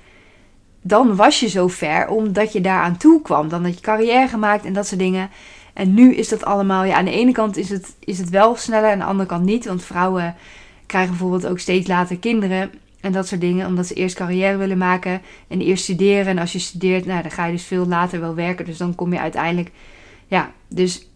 Dan 0.82 1.16
was 1.16 1.40
je 1.40 1.48
zo 1.48 1.68
ver 1.68 2.08
omdat 2.08 2.54
je 2.54 2.62
daaraan 2.62 2.98
toe 2.98 3.22
kwam. 3.22 3.50
Dan 3.50 3.64
had 3.64 3.74
je 3.74 3.82
carrière 3.82 4.28
gemaakt 4.28 4.66
en 4.66 4.74
dat 4.74 4.88
soort 4.88 5.00
dingen. 5.00 5.30
En 5.74 5.94
nu 5.94 6.14
is 6.14 6.30
dat 6.30 6.46
allemaal. 6.46 6.84
Ja, 6.84 6.96
aan 6.96 7.06
de 7.06 7.12
ene 7.12 7.32
kant 7.32 7.58
is 7.58 7.70
het, 7.70 7.96
is 8.00 8.18
het 8.18 8.30
wel 8.30 8.56
sneller, 8.56 8.92
aan 8.92 9.00
de 9.00 9.06
andere 9.06 9.30
kant 9.30 9.46
niet. 9.46 9.66
Want 9.66 9.84
vrouwen 9.84 10.36
krijgen 10.86 11.10
bijvoorbeeld 11.10 11.48
ook 11.48 11.60
steeds 11.60 11.88
later 11.88 12.18
kinderen. 12.18 12.72
En 13.02 13.12
dat 13.12 13.28
soort 13.28 13.42
dingen, 13.42 13.68
omdat 13.68 13.88
ze 13.88 13.94
eerst 13.94 14.16
carrière 14.16 14.58
willen 14.58 14.78
maken 14.78 15.22
en 15.48 15.62
eerst 15.62 15.84
studeren. 15.84 16.26
En 16.26 16.38
als 16.38 16.52
je 16.52 16.60
studeert, 16.60 17.06
nou, 17.06 17.22
dan 17.22 17.32
ga 17.32 17.46
je 17.46 17.52
dus 17.52 17.66
veel 17.66 17.86
later 17.86 18.20
wel 18.20 18.36
werken. 18.36 18.66
Dus 18.66 18.78
dan 18.78 18.96
kom 18.96 19.14
je 19.14 19.20
uiteindelijk, 19.20 19.72
ja, 20.28 20.52
dus 20.68 21.10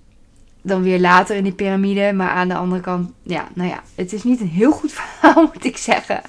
dan 0.66 0.82
weer 0.82 1.00
later 1.00 1.36
in 1.36 1.44
die 1.44 1.54
piramide. 1.54 2.14
Maar 2.14 2.30
aan 2.30 2.48
de 2.48 2.56
andere 2.56 2.82
kant, 2.82 3.12
ja, 3.24 3.48
nou 3.54 3.70
ja, 3.70 3.84
het 3.96 4.14
is 4.14 4.24
niet 4.24 4.42
een 4.42 4.48
heel 4.48 4.72
goed 4.72 4.92
verhaal, 5.00 5.44
moet 5.54 5.66
ik 5.66 5.78
zeggen. 5.78 6.22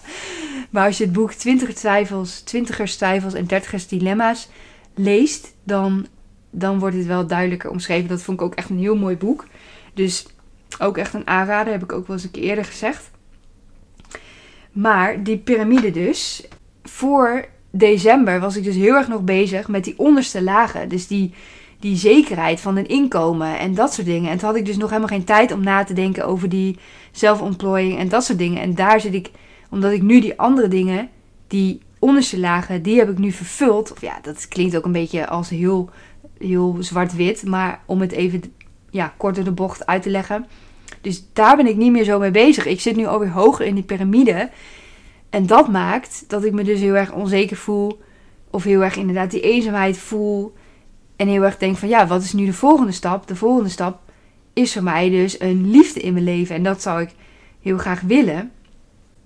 Maar 0.70 0.87
als 0.87 0.99
je 0.99 1.05
het 1.05 1.12
boek 1.12 1.33
20 1.33 1.75
twijfels, 1.75 2.40
20ers 2.40 2.96
twijfels 2.96 3.35
en 3.35 3.46
30ers 3.49 3.88
dilemma's 3.88 4.49
leest, 4.94 5.55
dan, 5.62 6.07
dan 6.51 6.79
wordt 6.79 6.96
het 6.96 7.07
wel 7.07 7.27
duidelijker 7.27 7.70
omschreven. 7.70 8.09
Dat 8.09 8.22
vond 8.22 8.40
ik 8.40 8.46
ook 8.46 8.55
echt 8.55 8.68
een 8.68 8.79
heel 8.79 8.96
mooi 8.96 9.16
boek. 9.16 9.46
Dus 9.94 10.27
ook 10.79 10.99
echt 10.99 11.14
een 11.14 11.27
aanrader, 11.27 11.72
heb 11.72 11.83
ik 11.83 11.92
ook 11.92 12.07
wel 12.07 12.16
eens 12.16 12.25
een 12.25 12.31
keer 12.31 12.42
eerder 12.42 12.64
gezegd. 12.64 13.11
Maar 14.72 15.22
die 15.22 15.38
piramide 15.38 15.90
dus, 15.90 16.49
voor 16.83 17.49
december 17.70 18.40
was 18.40 18.57
ik 18.57 18.64
dus 18.64 18.75
heel 18.75 18.94
erg 18.94 19.09
nog 19.09 19.22
bezig 19.22 19.68
met 19.68 19.85
die 19.85 19.99
onderste 19.99 20.42
lagen. 20.42 20.88
Dus 20.88 21.07
die, 21.07 21.35
die 21.87 21.96
zekerheid 21.96 22.61
van 22.61 22.77
een 22.77 22.88
inkomen 22.88 23.59
en 23.59 23.75
dat 23.75 23.94
soort 23.94 24.07
dingen. 24.07 24.31
En 24.31 24.38
toen 24.38 24.49
had 24.49 24.57
ik 24.57 24.64
dus 24.64 24.77
nog 24.77 24.88
helemaal 24.88 25.09
geen 25.09 25.25
tijd 25.25 25.53
om 25.53 25.64
na 25.64 25.85
te 25.85 25.92
denken 25.92 26.27
over 26.27 26.49
die 26.49 26.79
zelfontplooiing 27.11 27.99
en 27.99 28.09
dat 28.09 28.25
soort 28.25 28.38
dingen. 28.38 28.62
En 28.62 28.75
daar 28.75 29.01
zit 29.01 29.14
ik, 29.14 29.31
omdat 29.70 29.92
ik 29.92 30.03
nu 30.03 30.20
die 30.20 30.38
andere 30.38 30.68
dingen, 30.68 31.09
die 31.46 31.81
onderste 31.99 32.38
lagen, 32.38 32.83
die 32.83 32.99
heb 32.99 33.11
ik 33.11 33.18
nu 33.18 33.33
vervuld. 33.33 33.92
Of 33.92 34.01
ja, 34.01 34.18
dat 34.22 34.49
klinkt 34.49 34.77
ook 34.77 34.85
een 34.85 34.92
beetje 34.92 35.27
als 35.27 35.49
heel, 35.49 35.90
heel 36.38 36.77
zwart-wit. 36.81 37.44
Maar 37.44 37.81
om 37.87 38.01
het 38.01 38.12
even 38.12 38.42
ja, 38.90 39.14
kort 39.16 39.44
de 39.44 39.51
bocht 39.51 39.87
uit 39.87 40.03
te 40.03 40.11
leggen. 40.11 40.46
Dus 41.01 41.25
daar 41.33 41.57
ben 41.57 41.66
ik 41.66 41.77
niet 41.77 41.92
meer 41.92 42.05
zo 42.05 42.18
mee 42.18 42.31
bezig. 42.31 42.66
Ik 42.66 42.81
zit 42.81 42.96
nu 42.96 43.07
alweer 43.07 43.31
hoger 43.31 43.66
in 43.66 43.75
die 43.75 43.85
piramide. 43.85 44.51
En 45.31 45.46
dat 45.46 45.68
maakt 45.68 46.25
dat 46.29 46.44
ik 46.44 46.53
me 46.53 46.64
dus 46.64 46.81
heel 46.81 46.94
erg 46.94 47.12
onzeker 47.12 47.57
voel. 47.57 48.01
Of 48.51 48.64
heel 48.64 48.83
erg 48.83 48.96
inderdaad 48.96 49.31
die 49.31 49.40
eenzaamheid 49.40 49.99
voel. 49.99 50.55
En 51.17 51.29
heel 51.29 51.43
erg 51.43 51.59
denk 51.59 51.77
van 51.77 51.89
ja, 51.89 52.07
wat 52.07 52.23
is 52.23 52.33
nu 52.33 52.47
de 52.47 52.53
volgende 52.53 52.93
stap? 52.93 53.27
De 53.27 53.37
volgende 53.37 53.71
stap 53.71 54.01
is 54.53 54.73
voor 54.73 54.83
mij 54.83 55.11
dus 55.11 55.41
een 55.41 55.71
liefde 55.71 56.01
in 56.01 56.13
mijn 56.13 56.25
leven. 56.25 56.55
En 56.55 56.63
dat 56.63 56.83
zou 56.83 57.01
ik 57.01 57.11
heel 57.61 57.79
graag 57.79 58.01
willen. 58.01 58.53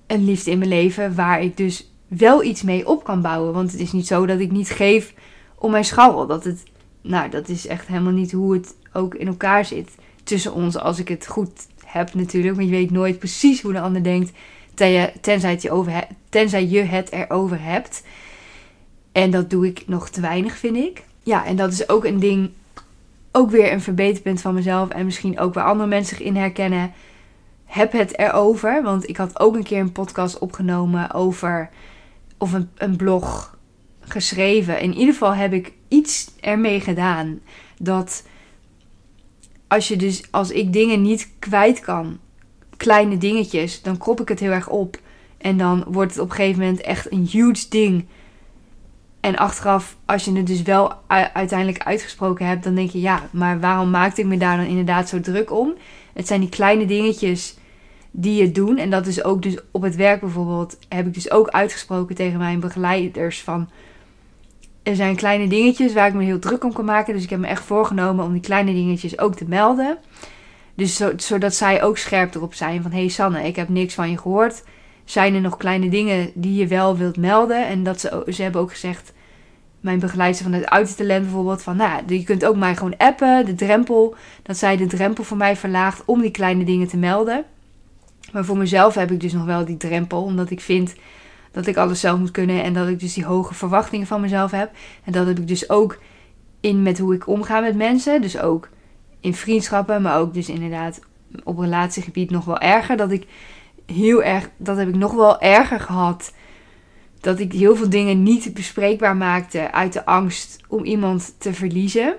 Een 0.06 0.24
liefde 0.24 0.50
in 0.50 0.58
mijn 0.58 0.70
leven 0.70 1.14
waar 1.14 1.42
ik 1.42 1.56
dus 1.56 1.92
wel 2.08 2.44
iets 2.44 2.62
mee 2.62 2.88
op 2.88 3.04
kan 3.04 3.22
bouwen. 3.22 3.52
Want 3.52 3.72
het 3.72 3.80
is 3.80 3.92
niet 3.92 4.06
zo 4.06 4.26
dat 4.26 4.40
ik 4.40 4.50
niet 4.50 4.70
geef 4.70 5.14
om 5.58 5.70
mijn 5.70 5.84
scharrel. 5.84 6.26
Dat 6.26 6.44
het, 6.44 6.62
nou, 7.02 7.30
dat 7.30 7.48
is 7.48 7.66
echt 7.66 7.86
helemaal 7.86 8.12
niet 8.12 8.32
hoe 8.32 8.52
het 8.52 8.76
ook 8.92 9.14
in 9.14 9.26
elkaar 9.26 9.64
zit 9.64 9.94
tussen 10.24 10.54
ons. 10.54 10.78
Als 10.78 10.98
ik 10.98 11.08
het 11.08 11.26
goed 11.26 11.66
heb 11.84 12.14
natuurlijk. 12.14 12.56
Want 12.56 12.68
je 12.68 12.74
weet 12.74 12.90
nooit 12.90 13.18
precies 13.18 13.62
hoe 13.62 13.72
de 13.72 13.80
ander 13.80 14.02
denkt. 14.02 14.32
Tenzij, 15.20 15.58
je, 15.60 15.70
over, 15.70 16.06
tenzij 16.28 16.66
je 16.66 16.80
het 16.80 17.12
erover 17.12 17.62
hebt. 17.62 18.02
En 19.12 19.30
dat 19.30 19.50
doe 19.50 19.66
ik 19.66 19.82
nog 19.86 20.08
te 20.08 20.20
weinig, 20.20 20.56
vind 20.56 20.76
ik. 20.76 21.02
Ja, 21.22 21.44
en 21.46 21.56
dat 21.56 21.72
is 21.72 21.88
ook 21.88 22.04
een 22.04 22.20
ding. 22.20 22.50
Ook 23.32 23.50
weer 23.50 23.72
een 23.72 23.80
verbeterpunt 23.80 24.40
van 24.40 24.54
mezelf. 24.54 24.88
En 24.88 25.04
misschien 25.04 25.38
ook 25.38 25.54
waar 25.54 25.64
andere 25.64 25.88
mensen 25.88 26.16
zich 26.16 26.26
in 26.26 26.36
herkennen. 26.36 26.92
Heb 27.64 27.92
het 27.92 28.18
erover. 28.18 28.82
Want 28.82 29.08
ik 29.08 29.16
had 29.16 29.40
ook 29.40 29.54
een 29.54 29.62
keer 29.62 29.80
een 29.80 29.92
podcast 29.92 30.38
opgenomen 30.38 31.12
over. 31.12 31.70
Of 32.38 32.52
een, 32.52 32.70
een 32.76 32.96
blog 32.96 33.58
geschreven. 34.00 34.80
In 34.80 34.94
ieder 34.94 35.12
geval 35.12 35.34
heb 35.34 35.52
ik 35.52 35.72
iets 35.88 36.30
ermee 36.40 36.80
gedaan. 36.80 37.40
Dat 37.78 38.22
als 39.70 39.88
je 39.88 39.96
dus, 39.96 40.22
als 40.30 40.50
ik 40.50 40.72
dingen 40.72 41.02
niet 41.02 41.28
kwijt 41.38 41.80
kan, 41.80 42.18
kleine 42.76 43.18
dingetjes, 43.18 43.82
dan 43.82 43.98
krop 43.98 44.20
ik 44.20 44.28
het 44.28 44.40
heel 44.40 44.50
erg 44.50 44.68
op. 44.68 44.98
En 45.38 45.58
dan 45.58 45.84
wordt 45.88 46.10
het 46.10 46.20
op 46.20 46.30
een 46.30 46.36
gegeven 46.36 46.60
moment 46.60 46.80
echt 46.80 47.12
een 47.12 47.26
huge 47.26 47.68
ding. 47.68 48.06
En 49.20 49.36
achteraf, 49.36 49.96
als 50.04 50.24
je 50.24 50.32
het 50.32 50.46
dus 50.46 50.62
wel 50.62 50.92
uiteindelijk 51.32 51.82
uitgesproken 51.84 52.46
hebt, 52.46 52.64
dan 52.64 52.74
denk 52.74 52.90
je 52.90 53.00
ja, 53.00 53.22
maar 53.30 53.60
waarom 53.60 53.90
maakte 53.90 54.20
ik 54.20 54.26
me 54.26 54.36
daar 54.36 54.56
dan 54.56 54.66
inderdaad 54.66 55.08
zo 55.08 55.20
druk 55.20 55.52
om? 55.52 55.74
Het 56.12 56.26
zijn 56.26 56.40
die 56.40 56.48
kleine 56.48 56.86
dingetjes 56.86 57.56
die 58.10 58.42
je 58.42 58.52
doen. 58.52 58.76
En 58.76 58.90
dat 58.90 59.06
is 59.06 59.24
ook 59.24 59.42
dus 59.42 59.56
op 59.70 59.82
het 59.82 59.96
werk 59.96 60.20
bijvoorbeeld, 60.20 60.78
heb 60.88 61.06
ik 61.06 61.14
dus 61.14 61.30
ook 61.30 61.48
uitgesproken 61.48 62.14
tegen 62.14 62.38
mijn 62.38 62.60
begeleiders 62.60 63.42
van 63.42 63.68
er 64.82 64.96
zijn 64.96 65.16
kleine 65.16 65.48
dingetjes 65.48 65.92
waar 65.92 66.08
ik 66.08 66.14
me 66.14 66.24
heel 66.24 66.38
druk 66.38 66.64
om 66.64 66.72
kan 66.72 66.84
maken. 66.84 67.14
Dus 67.14 67.22
ik 67.22 67.30
heb 67.30 67.38
me 67.38 67.46
echt 67.46 67.64
voorgenomen 67.64 68.24
om 68.24 68.32
die 68.32 68.40
kleine 68.40 68.72
dingetjes 68.72 69.18
ook 69.18 69.34
te 69.34 69.44
melden. 69.48 69.98
Dus 70.74 71.02
zodat 71.16 71.54
zij 71.54 71.82
ook 71.82 71.98
scherp 71.98 72.34
erop 72.34 72.54
zijn 72.54 72.82
van... 72.82 72.90
Hey 72.90 73.08
Sanne, 73.08 73.46
ik 73.46 73.56
heb 73.56 73.68
niks 73.68 73.94
van 73.94 74.10
je 74.10 74.18
gehoord. 74.18 74.62
Zijn 75.10 75.34
er 75.34 75.40
nog 75.40 75.56
kleine 75.56 75.88
dingen 75.88 76.30
die 76.34 76.54
je 76.54 76.66
wel 76.66 76.96
wilt 76.96 77.16
melden? 77.16 77.66
En 77.66 77.82
dat 77.82 78.00
ze, 78.00 78.22
ze 78.28 78.42
hebben 78.42 78.60
ook 78.60 78.70
gezegd... 78.70 79.12
Mijn 79.80 79.98
begeleidster 79.98 80.50
van 80.50 80.58
het 80.58 80.68
autotalent 80.68 81.22
bijvoorbeeld... 81.22 81.62
Van 81.62 81.76
nou, 81.76 82.02
je 82.06 82.24
kunt 82.24 82.44
ook 82.44 82.56
mij 82.56 82.76
gewoon 82.76 82.96
appen. 82.96 83.46
De 83.46 83.54
drempel. 83.54 84.14
Dat 84.42 84.56
zij 84.56 84.76
de 84.76 84.86
drempel 84.86 85.24
voor 85.24 85.36
mij 85.36 85.56
verlaagt 85.56 86.02
om 86.04 86.20
die 86.20 86.30
kleine 86.30 86.64
dingen 86.64 86.88
te 86.88 86.96
melden. 86.96 87.44
Maar 88.32 88.44
voor 88.44 88.56
mezelf 88.56 88.94
heb 88.94 89.10
ik 89.10 89.20
dus 89.20 89.32
nog 89.32 89.44
wel 89.44 89.64
die 89.64 89.76
drempel. 89.76 90.22
Omdat 90.22 90.50
ik 90.50 90.60
vind 90.60 90.94
dat 91.50 91.66
ik 91.66 91.76
alles 91.76 92.00
zelf 92.00 92.18
moet 92.18 92.30
kunnen 92.30 92.62
en 92.62 92.72
dat 92.72 92.88
ik 92.88 93.00
dus 93.00 93.14
die 93.14 93.24
hoge 93.24 93.54
verwachtingen 93.54 94.06
van 94.06 94.20
mezelf 94.20 94.50
heb. 94.50 94.70
En 95.04 95.12
dat 95.12 95.26
heb 95.26 95.38
ik 95.38 95.48
dus 95.48 95.70
ook 95.70 95.98
in 96.60 96.82
met 96.82 96.98
hoe 96.98 97.14
ik 97.14 97.26
omga 97.26 97.60
met 97.60 97.76
mensen. 97.76 98.22
Dus 98.22 98.38
ook 98.38 98.68
in 99.20 99.34
vriendschappen, 99.34 100.02
maar 100.02 100.18
ook 100.18 100.34
dus 100.34 100.48
inderdaad 100.48 101.00
op 101.44 101.58
relatiegebied 101.58 102.30
nog 102.30 102.44
wel 102.44 102.58
erger. 102.58 102.96
Dat 102.96 103.10
ik 103.10 103.26
heel 103.90 104.22
erg, 104.22 104.50
dat 104.56 104.76
heb 104.76 104.88
ik 104.88 104.96
nog 104.96 105.12
wel 105.12 105.40
erger 105.40 105.80
gehad 105.80 106.32
dat 107.20 107.38
ik 107.38 107.52
heel 107.52 107.76
veel 107.76 107.90
dingen 107.90 108.22
niet 108.22 108.54
bespreekbaar 108.54 109.16
maakte 109.16 109.72
uit 109.72 109.92
de 109.92 110.04
angst 110.04 110.60
om 110.68 110.84
iemand 110.84 111.34
te 111.38 111.54
verliezen. 111.54 112.14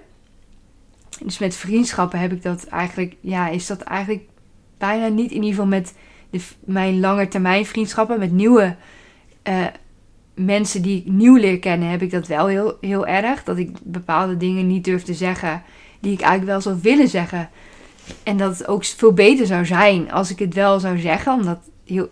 Dus 1.24 1.40
met 1.40 1.56
vriendschappen 1.56 2.20
heb 2.20 2.32
ik 2.32 2.44
dat 2.44 2.66
eigenlijk, 2.66 3.16
ja, 3.22 3.48
is 3.48 3.68
dat 3.68 3.82
eigenlijk 3.82 4.24
bijna 4.78 5.08
niet. 5.08 5.32
In 5.32 5.44
ieder 5.44 5.50
geval 5.50 5.66
met 5.66 5.94
mijn 6.66 7.00
lange 7.00 7.66
vriendschappen, 7.66 8.20
met 8.20 8.32
nieuwe 8.32 8.76
uh, 9.50 9.66
mensen 10.34 10.82
die 10.82 10.98
ik 10.98 11.12
nieuw 11.12 11.36
leer 11.36 11.60
kennen, 11.60 11.90
heb 11.90 12.02
ik 12.02 12.12
dat 12.12 12.28
wel 12.28 12.48
heel, 12.48 12.78
heel 12.82 13.08
erg. 13.08 13.44
Dat 13.44 13.58
ik 13.58 13.78
bepaalde 13.84 14.38
dingen 14.38 14.68
niet 14.68 14.84
durf 14.84 15.04
te 15.04 15.14
zeggen 15.14 15.64
die 16.00 16.14
ik 16.14 16.22
eigenlijk 16.22 16.52
wel 16.52 16.62
zou 16.62 16.78
willen 16.82 17.08
zeggen. 17.08 17.50
En 18.24 18.38
dat 18.38 18.58
het 18.58 18.68
ook 18.68 18.86
veel 18.86 19.14
beter 19.14 19.46
zou 19.46 19.66
zijn 19.66 20.12
als 20.12 20.32
ik 20.32 20.40
het 20.40 20.54
wel 20.54 20.80
zou 20.80 21.00
zeggen. 21.00 21.34
Omdat, 21.34 21.60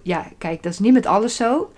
ja, 0.03 0.27
kijk, 0.37 0.63
dat 0.63 0.71
is 0.71 0.79
niet 0.79 0.93
met 0.93 1.05
alles 1.05 1.35
zo. 1.35 1.71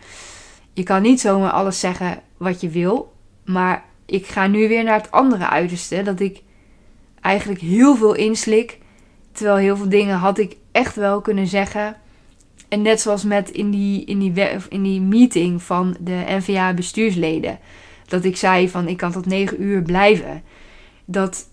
Je 0.73 0.83
kan 0.83 1.01
niet 1.01 1.21
zomaar 1.21 1.51
alles 1.51 1.79
zeggen 1.79 2.21
wat 2.37 2.61
je 2.61 2.69
wil. 2.69 3.13
Maar 3.45 3.83
ik 4.05 4.27
ga 4.27 4.47
nu 4.47 4.67
weer 4.67 4.83
naar 4.83 5.01
het 5.01 5.11
andere 5.11 5.49
uiterste. 5.49 6.03
Dat 6.03 6.19
ik 6.19 6.41
eigenlijk 7.21 7.61
heel 7.61 7.95
veel 7.95 8.13
inslik. 8.13 8.79
Terwijl 9.31 9.57
heel 9.57 9.77
veel 9.77 9.89
dingen 9.89 10.17
had 10.17 10.37
ik 10.37 10.55
echt 10.71 10.95
wel 10.95 11.21
kunnen 11.21 11.47
zeggen. 11.47 11.95
En 12.67 12.81
net 12.81 13.01
zoals 13.01 13.23
met 13.23 13.49
in 13.49 13.71
die, 13.71 14.05
in 14.05 14.19
die, 14.19 14.33
in 14.69 14.83
die 14.83 15.01
meeting 15.01 15.63
van 15.63 15.95
de 15.99 16.23
NVA 16.27 16.73
bestuursleden. 16.73 17.59
Dat 18.07 18.23
ik 18.23 18.37
zei 18.37 18.69
van 18.69 18.87
ik 18.87 18.97
kan 18.97 19.11
tot 19.11 19.25
negen 19.25 19.61
uur 19.61 19.81
blijven. 19.81 20.43
Dat 21.05 21.49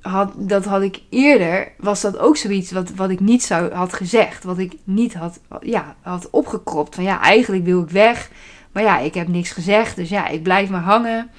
had, 0.00 0.32
dat 0.36 0.64
had 0.64 0.82
ik 0.82 1.02
eerder, 1.10 1.72
was 1.78 2.00
dat 2.00 2.18
ook 2.18 2.36
zoiets 2.36 2.70
wat, 2.70 2.90
wat 2.90 3.10
ik 3.10 3.20
niet 3.20 3.42
zou 3.42 3.72
had 3.72 3.92
gezegd. 3.92 4.44
Wat 4.44 4.58
ik 4.58 4.72
niet 4.84 5.14
had, 5.14 5.40
ja, 5.60 5.96
had 6.00 6.30
opgekropt. 6.30 6.94
Van 6.94 7.04
ja, 7.04 7.20
eigenlijk 7.20 7.64
wil 7.64 7.82
ik 7.82 7.90
weg. 7.90 8.30
Maar 8.72 8.82
ja, 8.82 8.98
ik 8.98 9.14
heb 9.14 9.28
niks 9.28 9.50
gezegd. 9.50 9.96
Dus 9.96 10.08
ja, 10.08 10.28
ik 10.28 10.42
blijf 10.42 10.70
maar 10.70 10.80
hangen. 10.80 11.30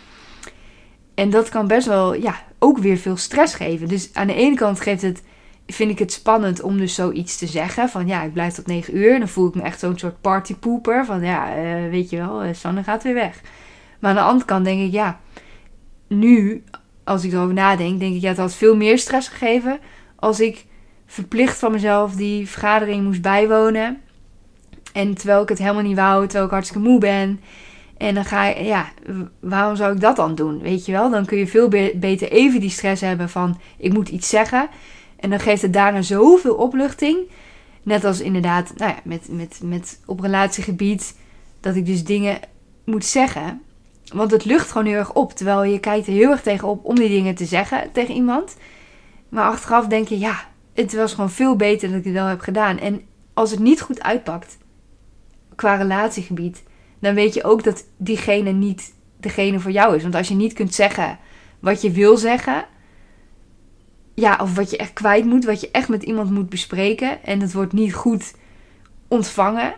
En 1.15 1.30
dat 1.30 1.50
kan 1.50 1.67
best 1.67 1.88
wel, 1.88 2.13
ja, 2.13 2.36
ook 2.60 2.78
weer 2.78 2.98
veel 2.98 3.17
stress 3.17 3.54
geven. 3.54 3.88
Dus 3.88 4.10
aan 4.13 4.28
de 4.28 4.34
ene 4.34 4.56
kant 4.56 4.82
geeft 4.82 5.02
het, 5.02 5.24
vind 5.67 5.91
ik 5.91 6.00
het 6.00 6.12
spannend 6.12 6.62
om 6.62 6.78
dus 6.78 6.95
zoiets 6.95 7.38
te 7.38 7.48
zeggen. 7.48 7.89
Van 7.89 8.08
ja, 8.08 8.24
ik 8.24 8.34
blijf 8.34 8.54
tot 8.54 8.67
9 8.67 8.98
uur. 8.98 9.19
Dan 9.19 9.28
voel 9.28 9.48
ik 9.48 9.56
me 9.56 9.62
echt 9.62 9.80
zo'n 9.80 9.98
soort 9.98 10.22
partypooper. 10.22 11.06
Van 11.06 11.22
ja, 11.22 11.58
uh, 11.58 11.89
weet 11.89 12.10
je 12.10 12.17
wel, 12.17 12.45
uh, 12.45 12.54
Sanne 12.54 12.84
gaat 12.84 13.04
weer 13.04 13.13
weg. 13.13 13.41
Maar 14.00 14.10
aan 14.10 14.15
de 14.15 14.22
andere 14.22 14.45
kant 14.45 14.65
denk 14.65 14.82
ik, 14.82 14.91
ja, 14.91 15.19
nu, 16.08 16.63
als 17.10 17.24
ik 17.24 17.32
erover 17.32 17.54
nadenk, 17.54 18.00
denk 18.00 18.15
ik, 18.15 18.22
ja, 18.22 18.28
het 18.28 18.38
had 18.38 18.56
veel 18.56 18.76
meer 18.76 18.98
stress 18.98 19.28
gegeven 19.28 19.80
als 20.15 20.39
ik 20.39 20.65
verplicht 21.06 21.58
van 21.58 21.72
mezelf 21.72 22.15
die 22.15 22.48
vergadering 22.48 23.04
moest 23.04 23.22
bijwonen. 23.22 24.02
En 24.93 25.13
terwijl 25.13 25.41
ik 25.41 25.50
het 25.50 25.58
helemaal 25.58 25.84
niet 25.84 25.95
wou, 25.95 26.24
terwijl 26.24 26.45
ik 26.45 26.52
hartstikke 26.52 26.88
moe 26.88 27.00
ben. 27.00 27.41
En 27.98 28.15
dan 28.15 28.26
ga 28.26 28.45
je, 28.45 28.63
ja, 28.63 28.89
waarom 29.39 29.76
zou 29.76 29.93
ik 29.93 30.02
dat 30.02 30.15
dan 30.15 30.36
doen? 30.36 30.62
Weet 30.62 30.86
je 30.86 30.91
wel, 30.91 31.10
dan 31.10 31.26
kun 31.26 31.38
je 31.38 31.48
veel 31.48 31.67
beter 31.95 32.32
even 32.32 32.60
die 32.60 32.69
stress 32.69 33.02
hebben 33.02 33.30
van 33.30 33.60
ik 33.78 33.93
moet 33.93 34.10
iets 34.10 34.30
zeggen. 34.30 34.69
En 35.19 35.30
dan 35.30 35.39
geeft 35.39 35.62
het 35.62 35.74
daarna 35.74 36.02
zoveel 36.02 36.56
opluchting. 36.56 37.17
Net 37.84 38.04
als 38.04 38.22
inderdaad, 38.22 38.74
nou 38.78 38.91
ja, 38.91 39.00
met, 39.04 39.28
met, 39.30 39.60
met 39.63 40.00
op 40.06 40.19
relatiegebied, 40.19 41.15
dat 41.60 41.76
ik 41.76 41.86
dus 41.86 42.04
dingen 42.04 42.39
moet 42.86 43.06
zeggen. 43.06 43.62
Want 44.13 44.32
het 44.32 44.45
lucht 44.45 44.72
gewoon 44.72 44.88
heel 44.88 44.98
erg 44.98 45.13
op. 45.13 45.34
Terwijl 45.34 45.63
je 45.63 45.80
kijkt 45.80 46.08
er 46.08 46.13
heel 46.13 46.32
erg 46.32 46.41
tegenop 46.41 46.86
om 46.86 46.95
die 46.95 47.10
dingen 47.10 47.36
te 47.36 47.45
zeggen 47.45 47.91
tegen 47.91 48.15
iemand. 48.15 48.58
Maar 49.30 49.43
achteraf 49.43 49.88
denk 49.88 50.08
je, 50.08 50.19
ja, 50.19 50.48
het 50.74 50.93
was 50.93 51.13
gewoon 51.13 51.30
veel 51.30 51.56
beter 51.56 51.89
dat 51.89 51.98
ik 51.98 52.04
het 52.04 52.13
wel 52.13 52.26
heb 52.26 52.39
gedaan. 52.39 52.80
En 52.80 53.02
als 53.34 53.52
het 53.52 53.60
niet 53.60 53.82
goed 53.82 54.02
uitpakt, 54.02 54.58
qua 55.56 55.76
relatiegebied, 55.76 56.63
dan 57.00 57.13
weet 57.13 57.34
je 57.34 57.43
ook 57.43 57.63
dat 57.63 57.86
diegene 57.98 58.52
niet 58.52 58.93
degene 59.19 59.60
voor 59.60 59.72
jou 59.72 59.95
is. 59.95 60.02
Want 60.02 60.15
als 60.15 60.28
je 60.28 60.36
niet 60.36 60.54
kunt 60.54 60.74
zeggen 60.74 61.19
wat 61.60 61.82
je 61.82 61.91
wil 61.91 62.17
zeggen, 62.17 62.65
ja, 64.13 64.39
of 64.41 64.56
wat 64.56 64.69
je 64.69 64.78
echt 64.78 64.93
kwijt 64.93 65.26
moet, 65.26 65.45
wat 65.45 65.62
je 65.62 65.72
echt 65.72 65.89
met 65.89 66.04
iemand 66.04 66.32
moet 66.32 66.50
bespreken 66.50 67.24
en 67.24 67.39
het 67.39 67.54
wordt 67.54 67.74
niet 67.74 67.93
goed 67.93 68.34
ontvangen, 69.08 69.74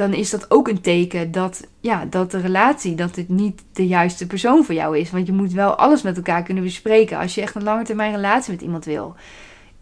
dan 0.00 0.14
is 0.14 0.30
dat 0.30 0.50
ook 0.50 0.68
een 0.68 0.80
teken 0.80 1.32
dat, 1.32 1.66
ja, 1.80 2.04
dat 2.04 2.30
de 2.30 2.40
relatie, 2.40 2.94
dat 2.94 3.16
het 3.16 3.28
niet 3.28 3.62
de 3.72 3.86
juiste 3.86 4.26
persoon 4.26 4.64
voor 4.64 4.74
jou 4.74 4.98
is. 4.98 5.10
Want 5.10 5.26
je 5.26 5.32
moet 5.32 5.52
wel 5.52 5.74
alles 5.74 6.02
met 6.02 6.16
elkaar 6.16 6.42
kunnen 6.42 6.64
bespreken 6.64 7.18
als 7.18 7.34
je 7.34 7.40
echt 7.40 7.54
een 7.54 7.62
lange 7.62 7.84
termijn 7.84 8.14
relatie 8.14 8.52
met 8.52 8.62
iemand 8.62 8.84
wil. 8.84 9.14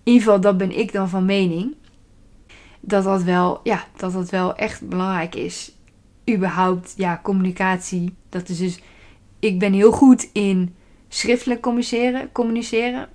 In 0.03 0.13
ieder 0.13 0.23
geval, 0.23 0.41
dat 0.41 0.57
ben 0.57 0.79
ik 0.79 0.93
dan 0.93 1.09
van 1.09 1.25
mening. 1.25 1.75
Dat 2.81 3.05
dat 3.05 3.23
wel, 3.23 3.61
ja, 3.63 3.85
dat 3.97 4.13
dat 4.13 4.31
wel 4.31 4.57
echt 4.57 4.89
belangrijk 4.89 5.35
is. 5.35 5.73
Überhaupt, 6.31 6.95
ja, 6.97 7.21
communicatie. 7.23 8.15
Dat 8.29 8.49
is 8.49 8.59
dus, 8.59 8.81
ik 9.39 9.59
ben 9.59 9.73
heel 9.73 9.93
goed 9.93 10.29
in 10.33 10.75
schriftelijk 11.09 11.61
communiceren. 11.61 12.33
communiceren. 12.33 13.09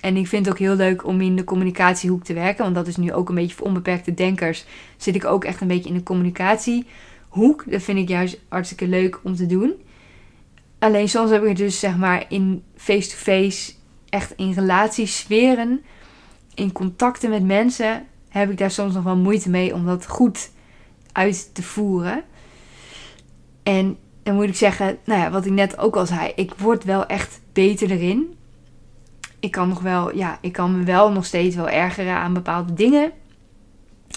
En 0.00 0.16
ik 0.16 0.26
vind 0.26 0.44
het 0.44 0.54
ook 0.54 0.60
heel 0.60 0.74
leuk 0.74 1.06
om 1.06 1.20
in 1.20 1.36
de 1.36 1.44
communicatiehoek 1.44 2.24
te 2.24 2.34
werken. 2.34 2.62
Want 2.62 2.74
dat 2.74 2.86
is 2.86 2.96
nu 2.96 3.12
ook 3.12 3.28
een 3.28 3.34
beetje 3.34 3.56
voor 3.56 3.66
onbeperkte 3.66 4.14
denkers. 4.14 4.64
Zit 4.96 5.14
ik 5.14 5.24
ook 5.24 5.44
echt 5.44 5.60
een 5.60 5.68
beetje 5.68 5.88
in 5.88 5.94
de 5.94 6.02
communicatiehoek. 6.02 7.64
Dat 7.66 7.82
vind 7.82 7.98
ik 7.98 8.08
juist 8.08 8.40
hartstikke 8.48 8.88
leuk 8.88 9.20
om 9.22 9.34
te 9.34 9.46
doen. 9.46 9.74
Alleen 10.78 11.08
soms 11.08 11.30
heb 11.30 11.42
ik 11.42 11.48
het 11.48 11.56
dus 11.56 11.78
zeg 11.78 11.96
maar 11.96 12.24
in 12.28 12.62
face-to-face, 12.76 13.72
echt 14.08 14.32
in 14.36 14.52
relatiesferen, 14.52 15.82
in 16.54 16.72
contacten 16.72 17.30
met 17.30 17.44
mensen, 17.44 18.06
heb 18.28 18.50
ik 18.50 18.58
daar 18.58 18.70
soms 18.70 18.94
nog 18.94 19.04
wel 19.04 19.16
moeite 19.16 19.50
mee 19.50 19.74
om 19.74 19.86
dat 19.86 20.06
goed 20.06 20.50
uit 21.12 21.54
te 21.54 21.62
voeren. 21.62 22.22
En 23.62 23.96
dan 24.22 24.34
moet 24.34 24.48
ik 24.48 24.56
zeggen, 24.56 24.98
nou 25.04 25.20
ja, 25.20 25.30
wat 25.30 25.46
ik 25.46 25.52
net 25.52 25.78
ook 25.78 25.96
al 25.96 26.06
zei, 26.06 26.32
ik 26.34 26.54
word 26.54 26.84
wel 26.84 27.06
echt 27.06 27.40
beter 27.52 27.90
erin 27.90 28.38
ik 29.40 29.50
kan 29.50 29.68
nog 29.68 29.80
wel, 29.80 30.16
ja, 30.16 30.38
ik 30.40 30.52
kan 30.52 30.78
me 30.78 30.84
wel 30.84 31.12
nog 31.12 31.24
steeds 31.24 31.56
wel 31.56 31.68
ergeren 31.68 32.14
aan 32.14 32.32
bepaalde 32.32 32.72
dingen 32.72 33.12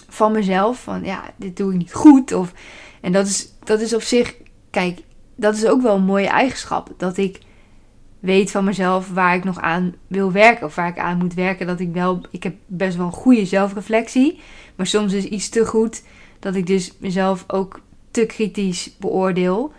van 0.10 0.32
mezelf. 0.32 0.84
Van 0.84 1.04
ja, 1.04 1.24
dit 1.36 1.58
doe 1.58 1.72
ik 1.72 1.78
niet 1.78 1.94
goed. 1.94 2.34
Of, 2.34 2.54
en 3.02 3.12
dat 3.12 3.28
is, 3.28 3.54
dat 3.64 3.80
is 3.80 3.94
op 3.94 4.02
zich, 4.02 4.36
kijk, 4.70 5.00
dat 5.36 5.56
is 5.56 5.66
ook 5.66 5.82
wel 5.82 5.96
een 5.96 6.04
mooie 6.04 6.28
eigenschap. 6.28 6.94
Dat 6.98 7.18
ik 7.18 7.40
weet 8.20 8.52
van 8.52 8.64
mezelf 8.64 9.10
waar 9.10 9.36
ik 9.36 9.44
nog 9.44 9.60
aan 9.60 9.96
wil 10.08 10.32
werken. 10.32 10.66
Of 10.66 10.76
waar 10.76 10.88
ik 10.88 11.00
aan 11.00 11.18
moet 11.18 11.34
werken. 11.34 11.68
Dat 11.68 11.80
ik 11.80 11.94
wel, 11.94 12.22
ik 12.32 12.44
heb 12.44 12.56
best 12.66 12.98
wel 12.98 13.06
een 13.06 13.12
goede 13.12 13.46
zelfreflectie. 13.46 14.40
Maar 14.76 14.88
soms 14.88 15.14
is 15.14 15.26
iets 15.26 15.50
te 15.50 15.66
goed. 15.66 16.04
Dat 16.40 16.56
ik 16.56 16.68
dus 16.68 16.94
mezelf 17.00 17.44
ook 17.48 17.82
te 18.12 18.26
kritisch 18.26 18.96
beoordeel. 19.00 19.74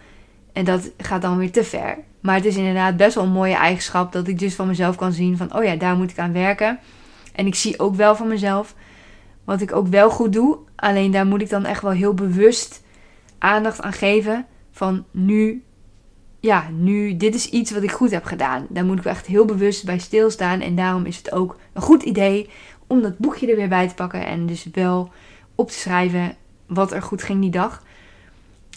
En 0.52 0.64
dat 0.64 0.90
gaat 0.98 1.22
dan 1.22 1.38
weer 1.38 1.52
te 1.52 1.64
ver. 1.64 1.98
Maar 2.24 2.34
het 2.34 2.44
is 2.44 2.56
inderdaad 2.56 2.96
best 2.96 3.14
wel 3.14 3.24
een 3.24 3.30
mooie 3.30 3.54
eigenschap 3.54 4.12
dat 4.12 4.28
ik 4.28 4.38
dus 4.38 4.54
van 4.54 4.66
mezelf 4.66 4.96
kan 4.96 5.12
zien 5.12 5.37
van, 5.37 5.56
oh 5.56 5.64
ja, 5.64 5.76
daar 5.76 5.96
moet 5.96 6.10
ik 6.10 6.18
aan 6.18 6.32
werken. 6.32 6.78
En 7.34 7.46
ik 7.46 7.54
zie 7.54 7.78
ook 7.78 7.94
wel 7.94 8.16
van 8.16 8.28
mezelf 8.28 8.74
wat 9.44 9.60
ik 9.60 9.74
ook 9.74 9.87
wel 9.87 10.10
goed 10.10 10.32
doe. 10.32 10.58
Alleen 10.76 11.10
daar 11.10 11.26
moet 11.26 11.40
ik 11.40 11.48
dan 11.48 11.64
echt 11.64 11.82
wel 11.82 11.90
heel 11.90 12.14
bewust 12.14 12.82
aandacht 13.38 13.82
aan 13.82 13.92
geven. 13.92 14.46
Van 14.70 15.04
nu, 15.10 15.62
ja, 16.40 16.68
nu, 16.70 17.16
dit 17.16 17.34
is 17.34 17.50
iets 17.50 17.70
wat 17.70 17.82
ik 17.82 17.92
goed 17.92 18.10
heb 18.10 18.24
gedaan. 18.24 18.66
Daar 18.68 18.84
moet 18.84 18.98
ik 18.98 19.04
echt 19.04 19.26
heel 19.26 19.44
bewust 19.44 19.84
bij 19.84 19.98
stilstaan. 19.98 20.60
En 20.60 20.74
daarom 20.74 21.04
is 21.06 21.16
het 21.16 21.32
ook 21.32 21.58
een 21.72 21.82
goed 21.82 22.02
idee 22.02 22.50
om 22.87 23.02
dat 23.02 23.18
boekje 23.18 23.50
er 23.50 23.56
weer 23.56 23.68
bij 23.68 23.88
te 23.88 23.94
pakken. 23.94 24.26
En 24.26 24.46
dus 24.46 24.66
wel 24.72 25.12
op 25.54 25.70
te 25.70 25.78
schrijven 25.78 26.37
wat 26.66 26.92
er 26.92 27.02
goed 27.02 27.22
ging 27.22 27.40
die 27.40 27.50
dag. 27.50 27.82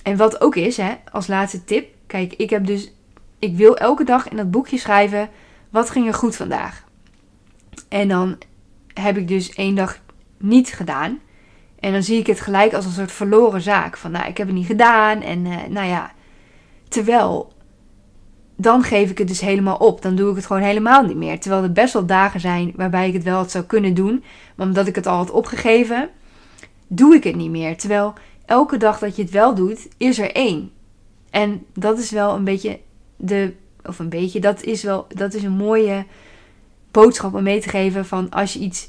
En 0.04 0.18
wat 0.18 0.42
ook 0.42 0.56
is, 0.56 0.78
hè, 0.78 0.94
als 1.12 1.28
laatste 1.28 1.64
tip. 1.64 1.96
Kijk, 2.08 2.34
ik 2.34 2.50
heb 2.50 2.66
dus 2.66 2.92
ik 3.40 3.56
wil 3.56 3.78
elke 3.78 4.04
dag 4.04 4.30
in 4.30 4.38
dat 4.38 4.52
boekje 4.52 4.78
schrijven: 4.78 5.30
wat 5.70 5.90
ging 5.90 6.08
er 6.08 6.14
goed 6.14 6.36
vandaag? 6.36 6.84
En 7.90 8.08
dan 8.08 8.38
heb 8.94 9.18
ik 9.18 9.28
dus 9.28 9.50
één 9.50 9.76
dag 9.76 10.00
niet 10.38 10.70
gedaan. 10.74 11.20
En 11.80 11.92
dan 11.92 12.04
zie 12.04 12.20
ik 12.20 12.28
het 12.28 12.42
gelijk 12.42 12.74
als 12.74 12.86
een 12.86 12.92
soort 12.92 13.12
verloren 13.12 13.62
zaak. 13.62 13.98
Van 13.98 14.12
nou, 14.12 14.28
ik 14.28 14.38
heb 14.38 14.48
het 14.48 14.56
niet 14.56 14.66
gedaan. 14.66 15.22
En 15.22 15.46
uh, 15.46 15.56
nou 15.70 15.88
ja. 15.88 16.12
Terwijl, 16.88 17.54
dan 18.56 18.84
geef 18.84 19.10
ik 19.10 19.18
het 19.18 19.28
dus 19.28 19.42
helemaal 19.42 19.76
op. 19.76 20.02
Dan 20.02 20.16
doe 20.16 20.30
ik 20.30 20.36
het 20.36 20.46
gewoon 20.46 20.62
helemaal 20.62 21.04
niet 21.04 21.18
meer. 21.18 21.40
Terwijl 21.40 21.64
er 21.64 21.72
best 21.72 21.94
wel 21.94 22.06
dagen 22.06 22.40
zijn 22.40 22.74
waarbij 22.76 23.08
ik 23.08 23.14
het 23.14 23.24
wel 23.24 23.38
had 23.38 23.52
zou 23.52 23.64
kunnen 23.64 23.94
doen. 23.94 24.24
Maar 24.56 24.68
omdat 24.68 24.88
ik 24.88 24.96
het 24.96 25.08
al 25.08 25.18
had 25.18 25.32
opgegeven, 25.32 26.10
doe 26.88 27.16
ik 27.16 27.24
het 27.24 27.36
niet 27.36 27.52
meer. 27.52 27.78
Terwijl 27.78 28.14
elke 28.46 28.78
dag 28.78 29.00
dat 29.00 29.16
je 29.16 29.22
het 29.22 29.32
wel 29.32 29.56
doet, 29.56 29.88
is 29.98 30.20
er 30.20 30.32
één. 30.32 30.72
En 31.30 31.66
dat 31.74 32.00
is 32.00 32.12
wel 32.12 32.36
een 32.36 32.44
beetje 32.44 32.80
de, 33.18 33.54
of 33.86 34.00
een 34.00 34.10
beetje, 34.10 34.40
dat 34.40 34.64
is 34.64 34.84
wel, 34.84 35.08
dat 35.08 35.34
is 35.34 35.44
een 35.44 35.58
mooie 35.58 36.06
boodschap 36.92 37.34
om 37.34 37.44
mee 37.44 37.62
te 37.62 37.70
geven 37.70 38.06
van 38.06 38.30
als 38.30 38.54
je 38.54 38.60
iets 38.60 38.88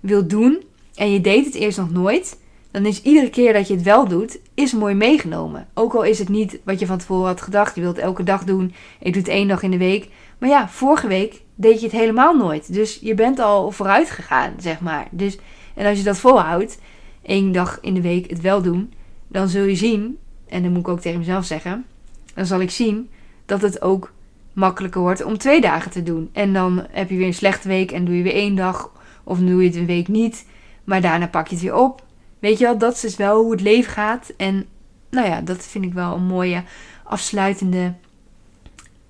wil 0.00 0.26
doen 0.26 0.62
en 0.94 1.12
je 1.12 1.20
deed 1.20 1.44
het 1.44 1.54
eerst 1.54 1.78
nog 1.78 1.90
nooit, 1.90 2.38
dan 2.70 2.86
is 2.86 3.02
iedere 3.02 3.30
keer 3.30 3.52
dat 3.52 3.68
je 3.68 3.74
het 3.74 3.82
wel 3.82 4.08
doet, 4.08 4.38
is 4.54 4.72
mooi 4.72 4.94
meegenomen. 4.94 5.68
Ook 5.74 5.94
al 5.94 6.02
is 6.02 6.18
het 6.18 6.28
niet 6.28 6.60
wat 6.64 6.78
je 6.80 6.86
van 6.86 6.98
tevoren 6.98 7.26
had 7.26 7.40
gedacht, 7.40 7.74
je 7.74 7.80
wilt 7.80 7.98
elke 7.98 8.22
dag 8.22 8.44
doen, 8.44 8.74
ik 8.98 9.12
doe 9.12 9.22
het 9.22 9.30
één 9.30 9.48
dag 9.48 9.62
in 9.62 9.70
de 9.70 9.78
week. 9.78 10.08
Maar 10.38 10.48
ja, 10.48 10.68
vorige 10.68 11.06
week 11.06 11.42
deed 11.54 11.80
je 11.80 11.86
het 11.86 11.96
helemaal 11.96 12.36
nooit. 12.36 12.72
Dus 12.72 12.98
je 13.02 13.14
bent 13.14 13.38
al 13.38 13.70
vooruit 13.70 14.10
gegaan, 14.10 14.54
zeg 14.58 14.80
maar. 14.80 15.08
Dus, 15.10 15.38
en 15.74 15.86
als 15.86 15.98
je 15.98 16.04
dat 16.04 16.18
volhoudt, 16.18 16.78
één 17.22 17.52
dag 17.52 17.78
in 17.80 17.94
de 17.94 18.00
week 18.00 18.30
het 18.30 18.40
wel 18.40 18.62
doen, 18.62 18.92
dan 19.28 19.48
zul 19.48 19.64
je 19.64 19.74
zien 19.74 20.18
en 20.48 20.62
dan 20.62 20.72
moet 20.72 20.80
ik 20.80 20.88
ook 20.88 21.00
tegen 21.00 21.18
mezelf 21.18 21.44
zeggen, 21.44 21.86
dan 22.34 22.46
zal 22.46 22.60
ik 22.60 22.70
zien 22.70 23.10
dat 23.50 23.62
het 23.62 23.82
ook 23.82 24.12
makkelijker 24.52 25.00
wordt 25.00 25.24
om 25.24 25.38
twee 25.38 25.60
dagen 25.60 25.90
te 25.90 26.02
doen. 26.02 26.30
En 26.32 26.52
dan 26.52 26.86
heb 26.90 27.10
je 27.10 27.16
weer 27.16 27.26
een 27.26 27.34
slechte 27.34 27.68
week 27.68 27.92
en 27.92 28.04
doe 28.04 28.16
je 28.16 28.22
weer 28.22 28.34
één 28.34 28.54
dag 28.54 28.90
of 29.24 29.38
doe 29.38 29.62
je 29.62 29.68
het 29.68 29.76
een 29.76 29.86
week 29.86 30.08
niet, 30.08 30.46
maar 30.84 31.00
daarna 31.00 31.28
pak 31.28 31.48
je 31.48 31.54
het 31.54 31.64
weer 31.64 31.74
op. 31.74 32.04
Weet 32.38 32.58
je 32.58 32.64
wel, 32.64 32.78
dat 32.78 32.94
is 32.94 33.00
dus 33.00 33.16
wel 33.16 33.42
hoe 33.42 33.50
het 33.52 33.60
leven 33.60 33.92
gaat. 33.92 34.32
En 34.36 34.66
nou 35.10 35.28
ja, 35.28 35.40
dat 35.40 35.66
vind 35.66 35.84
ik 35.84 35.92
wel 35.92 36.14
een 36.14 36.26
mooie 36.26 36.62
afsluitende, 37.04 37.94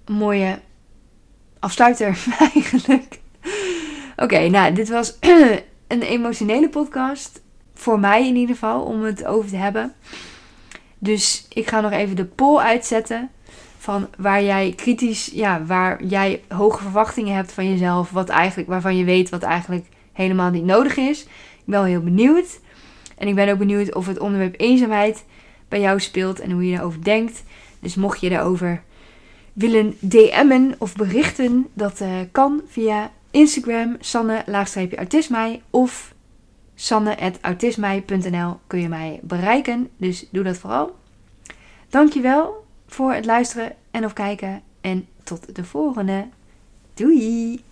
mooie 0.07 0.59
afsluiter 1.59 2.24
eigenlijk. 2.55 3.20
Oké, 4.16 4.48
nou, 4.48 4.72
dit 4.72 4.88
was 4.88 5.16
een 5.88 6.03
emotionele 6.03 6.68
podcast. 6.68 7.42
Voor 7.74 8.00
mij 8.00 8.29
in 8.29 8.37
ieder 8.37 8.55
geval, 8.55 8.83
om 8.83 9.03
het 9.03 9.24
over 9.24 9.50
te 9.50 9.57
hebben. 9.57 9.94
Dus 10.98 11.46
ik 11.48 11.68
ga 11.68 11.81
nog 11.81 11.92
even 11.92 12.16
de 12.16 12.24
poll 12.24 12.59
uitzetten. 12.59 13.31
Van 13.80 14.08
waar 14.16 14.42
jij 14.42 14.72
kritisch, 14.76 15.30
ja, 15.34 15.64
waar 15.64 16.04
jij 16.04 16.42
hoge 16.48 16.82
verwachtingen 16.82 17.34
hebt 17.34 17.52
van 17.52 17.68
jezelf. 17.70 18.10
Wat 18.10 18.28
eigenlijk, 18.28 18.68
waarvan 18.68 18.96
je 18.96 19.04
weet 19.04 19.28
wat 19.28 19.42
eigenlijk 19.42 19.86
helemaal 20.12 20.50
niet 20.50 20.64
nodig 20.64 20.96
is. 20.96 21.22
Ik 21.22 21.28
ben 21.64 21.80
wel 21.80 21.84
heel 21.84 22.02
benieuwd. 22.02 22.60
En 23.18 23.28
ik 23.28 23.34
ben 23.34 23.48
ook 23.48 23.58
benieuwd 23.58 23.94
of 23.94 24.06
het 24.06 24.18
onderwerp 24.18 24.54
eenzaamheid 24.60 25.24
bij 25.68 25.80
jou 25.80 26.00
speelt 26.00 26.40
en 26.40 26.50
hoe 26.50 26.66
je 26.66 26.74
daarover 26.74 27.04
denkt. 27.04 27.42
Dus 27.80 27.94
mocht 27.94 28.20
je 28.20 28.28
daarover 28.28 28.82
willen 29.52 29.96
DM'en 29.98 30.74
of 30.78 30.96
berichten, 30.96 31.66
dat 31.72 32.00
uh, 32.00 32.08
kan 32.32 32.60
via 32.66 33.10
Instagram 33.30 33.96
sanne-autismij 34.00 35.62
of 35.70 36.14
sanne.autismij.nl 36.74 38.60
kun 38.66 38.80
je 38.80 38.88
mij 38.88 39.20
bereiken. 39.22 39.88
Dus 39.96 40.26
doe 40.30 40.44
dat 40.44 40.58
vooral. 40.58 40.96
Dankjewel 41.88 42.68
voor 42.90 43.12
het 43.12 43.24
luisteren 43.24 43.76
en 43.90 44.05
of 44.05 44.12
kijken 44.12 44.62
en 44.81 45.09
tot 45.24 45.55
de 45.55 45.64
volgende. 45.64 46.29
Doei! 46.94 47.64